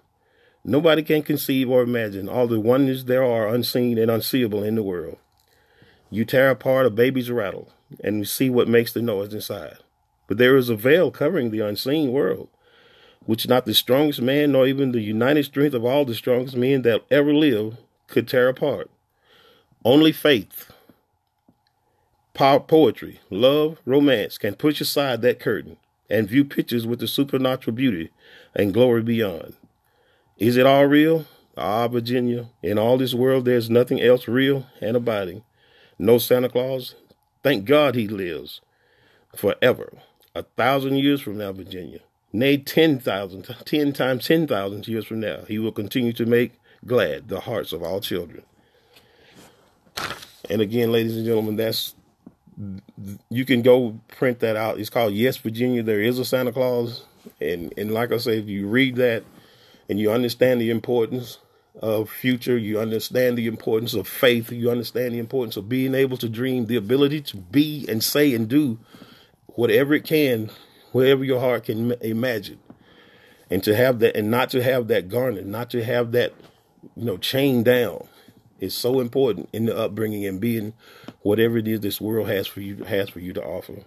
Nobody 0.63 1.03
can 1.03 1.21
conceive 1.21 1.69
or 1.69 1.83
imagine 1.83 2.29
all 2.29 2.47
the 2.47 2.61
wonders 2.61 3.05
there 3.05 3.23
are 3.23 3.53
unseen 3.53 3.97
and 3.97 4.09
unseeable 4.09 4.63
in 4.63 4.75
the 4.75 4.83
world. 4.83 5.17
You 6.09 6.23
tear 6.23 6.49
apart 6.49 6.85
a 6.85 6.89
baby's 6.89 7.29
rattle 7.29 7.69
and 8.01 8.19
you 8.19 8.25
see 8.25 8.49
what 8.49 8.69
makes 8.69 8.93
the 8.93 9.01
noise 9.01 9.33
inside. 9.33 9.77
But 10.33 10.39
there 10.39 10.57
is 10.57 10.67
a 10.67 10.75
veil 10.75 11.11
covering 11.11 11.51
the 11.51 11.59
unseen 11.59 12.11
world 12.11 12.49
which 13.27 13.47
not 13.47 13.67
the 13.67 13.73
strongest 13.75 14.19
man 14.19 14.53
nor 14.53 14.65
even 14.65 14.91
the 14.91 14.99
united 14.99 15.43
strength 15.43 15.75
of 15.75 15.85
all 15.85 16.05
the 16.05 16.15
strongest 16.15 16.55
men 16.55 16.81
that 16.81 17.03
ever 17.11 17.31
lived 17.31 17.77
could 18.07 18.27
tear 18.27 18.49
apart. 18.49 18.89
Only 19.85 20.11
faith, 20.11 20.71
poetry, 22.33 23.19
love, 23.29 23.77
romance 23.85 24.39
can 24.39 24.55
push 24.55 24.81
aside 24.81 25.21
that 25.21 25.39
curtain 25.39 25.77
and 26.09 26.27
view 26.27 26.43
pictures 26.43 26.87
with 26.87 26.99
the 26.99 27.07
supernatural 27.07 27.75
beauty 27.75 28.09
and 28.55 28.73
glory 28.73 29.03
beyond. 29.03 29.55
Is 30.39 30.57
it 30.57 30.65
all 30.65 30.87
real? 30.87 31.27
Ah, 31.55 31.87
Virginia, 31.87 32.47
in 32.63 32.79
all 32.79 32.97
this 32.97 33.13
world 33.13 33.45
there's 33.45 33.69
nothing 33.69 34.01
else 34.01 34.27
real 34.27 34.65
and 34.81 34.97
abiding. 34.97 35.43
No 35.99 36.17
Santa 36.17 36.49
Claus. 36.49 36.95
Thank 37.43 37.65
God 37.65 37.93
he 37.93 38.07
lives 38.07 38.61
forever. 39.35 39.93
A 40.35 40.43
thousand 40.43 40.97
years 40.97 41.21
from 41.21 41.37
now, 41.37 41.51
Virginia 41.51 41.99
nay, 42.33 42.57
10,000, 42.57 43.43
10 43.65 43.93
times 43.93 44.27
10,000 44.27 44.87
years 44.87 45.05
from 45.05 45.19
now, 45.19 45.43
he 45.47 45.59
will 45.59 45.71
continue 45.71 46.13
to 46.13 46.25
make 46.25 46.53
glad 46.85 47.29
the 47.29 47.41
hearts 47.41 47.71
of 47.71 47.83
all 47.83 48.01
children. 48.01 48.43
And 50.49 50.61
again, 50.61 50.91
ladies 50.91 51.15
and 51.15 51.25
gentlemen, 51.25 51.55
that's 51.55 51.95
you 53.29 53.45
can 53.45 53.61
go 53.61 53.99
print 54.09 54.39
that 54.39 54.55
out. 54.55 54.79
It's 54.79 54.89
called 54.89 55.13
Yes, 55.13 55.37
Virginia. 55.37 55.81
There 55.81 56.01
is 56.01 56.19
a 56.19 56.25
Santa 56.25 56.51
Claus, 56.51 57.05
and 57.39 57.73
and 57.77 57.93
like 57.93 58.11
I 58.11 58.17
say, 58.17 58.39
if 58.39 58.47
you 58.47 58.67
read 58.67 58.97
that 58.97 59.23
and 59.89 59.99
you 59.99 60.11
understand 60.11 60.59
the 60.59 60.69
importance 60.69 61.37
of 61.81 62.09
future, 62.09 62.57
you 62.57 62.79
understand 62.79 63.37
the 63.37 63.47
importance 63.47 63.93
of 63.93 64.07
faith, 64.07 64.51
you 64.51 64.69
understand 64.69 65.13
the 65.13 65.19
importance 65.19 65.57
of 65.57 65.69
being 65.69 65.95
able 65.95 66.17
to 66.17 66.29
dream, 66.29 66.65
the 66.65 66.75
ability 66.75 67.21
to 67.21 67.37
be 67.37 67.85
and 67.87 68.03
say 68.03 68.33
and 68.33 68.49
do 68.49 68.77
whatever 69.55 69.93
it 69.93 70.03
can 70.03 70.49
wherever 70.93 71.23
your 71.23 71.41
heart 71.41 71.65
can 71.65 71.91
imagine. 72.01 72.59
And 73.49 73.61
to 73.65 73.75
have 73.75 73.99
that, 73.99 74.15
and 74.15 74.31
not 74.31 74.49
to 74.51 74.63
have 74.63 74.87
that 74.87 75.09
garnet, 75.09 75.45
not 75.45 75.69
to 75.71 75.83
have 75.83 76.13
that, 76.13 76.33
you 76.95 77.03
know, 77.03 77.17
chained 77.17 77.65
down, 77.65 78.07
is 78.59 78.73
so 78.73 79.01
important 79.01 79.49
in 79.51 79.65
the 79.65 79.77
upbringing 79.77 80.25
and 80.25 80.39
being 80.39 80.73
whatever 81.21 81.57
it 81.57 81.67
is 81.67 81.81
this 81.81 81.99
world 81.99 82.29
has 82.29 82.47
for 82.47 82.61
you 82.61 82.83
has 82.85 83.09
for 83.09 83.19
you 83.19 83.33
to 83.33 83.43
offer. 83.43 83.83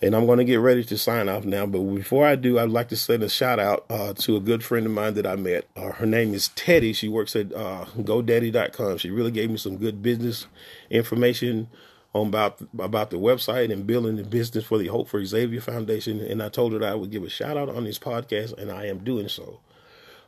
And 0.00 0.14
I'm 0.14 0.26
going 0.26 0.38
to 0.38 0.44
get 0.44 0.56
ready 0.56 0.82
to 0.84 0.98
sign 0.98 1.28
off 1.28 1.44
now. 1.44 1.66
But 1.66 1.80
before 1.80 2.26
I 2.26 2.36
do, 2.36 2.58
I'd 2.58 2.70
like 2.70 2.88
to 2.88 2.96
send 2.96 3.22
a 3.22 3.28
shout 3.28 3.58
out 3.58 3.86
uh, 3.88 4.12
to 4.14 4.36
a 4.36 4.40
good 4.40 4.64
friend 4.64 4.84
of 4.86 4.92
mine 4.92 5.14
that 5.14 5.26
I 5.26 5.36
met. 5.36 5.66
Uh, 5.76 5.92
her 5.92 6.06
name 6.06 6.34
is 6.34 6.48
Teddy. 6.48 6.92
She 6.92 7.08
works 7.08 7.36
at 7.36 7.52
uh, 7.54 7.86
GoDaddy.com. 7.98 8.98
She 8.98 9.10
really 9.10 9.30
gave 9.30 9.50
me 9.50 9.56
some 9.56 9.76
good 9.76 10.02
business 10.02 10.46
information 10.90 11.68
on 12.14 12.28
about 12.28 12.60
about 12.78 13.10
the 13.10 13.18
website 13.18 13.72
and 13.72 13.86
building 13.86 14.16
the 14.16 14.22
business 14.22 14.64
for 14.64 14.78
the 14.78 14.86
Hope 14.86 15.08
for 15.08 15.22
Xavier 15.24 15.60
Foundation. 15.60 16.20
And 16.20 16.42
I 16.42 16.48
told 16.48 16.72
her 16.72 16.78
that 16.78 16.92
I 16.92 16.94
would 16.94 17.10
give 17.10 17.24
a 17.24 17.28
shout 17.28 17.56
out 17.56 17.68
on 17.68 17.84
this 17.84 17.98
podcast, 17.98 18.56
and 18.56 18.70
I 18.70 18.86
am 18.86 18.98
doing 18.98 19.28
so. 19.28 19.60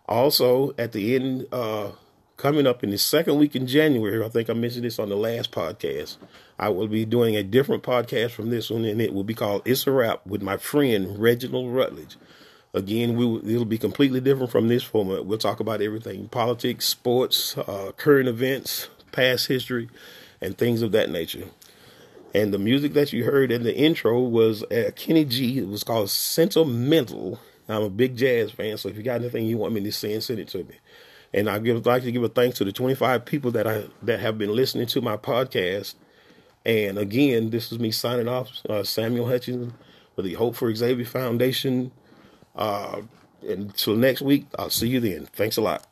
Also, 0.09 0.75
at 0.79 0.93
the 0.93 1.15
end, 1.15 1.47
uh, 1.53 1.93
coming 2.37 2.67
up 2.67 2.85
in 2.85 2.91
the 2.91 2.99
second 2.99 3.39
week 3.39 3.57
in 3.57 3.67
January, 3.67 4.25
I 4.25 4.29
think 4.29 4.51
I 4.51 4.53
mentioned 4.53 4.85
this 4.85 4.99
on 4.99 5.09
the 5.09 5.17
last 5.17 5.53
podcast. 5.53 6.17
I 6.59 6.69
will 6.69 6.89
be 6.89 7.05
doing 7.05 7.37
a 7.37 7.43
different 7.43 7.83
podcast 7.83 8.33
from 8.33 8.51
this 8.51 8.69
one, 8.69 8.85
and 8.85 9.01
it 9.01 9.15
will 9.15 9.25
be 9.25 9.35
called 9.35 9.63
"It's 9.65 9.87
a 9.87 9.93
Wrap" 9.93 10.27
with 10.27 10.43
my 10.43 10.57
friend 10.57 11.19
Reginald 11.19 11.73
Rutledge. 11.73 12.17
Again, 12.75 13.17
we 13.17 13.25
will, 13.25 13.49
it'll 13.49 13.65
be 13.65 13.79
completely 13.79 14.21
different 14.21 14.51
from 14.51 14.69
this 14.69 14.83
format. 14.83 15.25
We'll 15.25 15.39
talk 15.39 15.61
about 15.61 15.81
everything: 15.81 16.29
politics, 16.29 16.85
sports, 16.87 17.57
uh, 17.57 17.93
current 17.97 18.29
events, 18.29 18.89
past 19.13 19.47
history, 19.47 19.89
and 20.41 20.59
things 20.59 20.83
of 20.83 20.91
that 20.91 21.11
nature. 21.11 21.45
And 22.37 22.53
the 22.53 22.59
music 22.59 22.93
that 22.93 23.15
you 23.15 23.25
heard 23.25 23.51
in 23.51 23.63
the 23.63 23.75
intro 23.75 24.21
was 24.21 24.63
uh, 24.65 24.91
Kenny 24.95 25.25
G. 25.25 25.57
It 25.57 25.69
was 25.69 25.83
called 25.83 26.11
Sentimental. 26.11 27.41
I'm 27.67 27.81
a 27.81 27.89
big 27.89 28.15
jazz 28.15 28.51
fan, 28.51 28.77
so 28.77 28.91
if 28.91 28.97
you 28.99 29.03
got 29.03 29.23
anything 29.23 29.47
you 29.47 29.57
want 29.57 29.73
me 29.73 29.81
to 29.81 29.91
sing, 29.91 30.21
send 30.21 30.41
it 30.41 30.49
to 30.49 30.59
me. 30.59 30.75
And 31.33 31.49
I 31.49 31.59
give 31.61 31.87
like 31.87 32.03
to 32.03 32.13
give 32.13 32.23
a 32.23 32.29
thanks 32.29 32.59
to 32.59 32.65
the 32.65 32.73
25 32.73 33.25
people 33.25 33.53
that 33.53 33.67
I 33.67 33.85
that 34.03 34.21
have 34.21 34.37
been 34.37 34.55
listening 34.55 34.87
to 34.89 35.01
my 35.01 35.17
podcast. 35.17 35.95
And 36.67 36.99
again, 36.99 37.49
this 37.49 37.73
is 37.73 37.79
me 37.79 37.91
signing 37.91 38.29
off, 38.29 38.51
uh, 38.69 38.85
Samuel 38.85 39.29
Hutchins 39.29 39.73
with 40.15 40.27
the 40.27 40.35
Hope 40.35 40.57
for 40.57 40.75
Xavier 40.75 41.07
Foundation. 41.07 41.91
Uh, 42.55 43.01
until 43.49 43.97
next 43.97 44.21
week, 44.21 44.47
I'll 44.59 44.69
see 44.69 44.89
you 44.89 45.01
then. 45.01 45.25
Thanks 45.33 45.57
a 45.57 45.63
lot. 45.63 45.87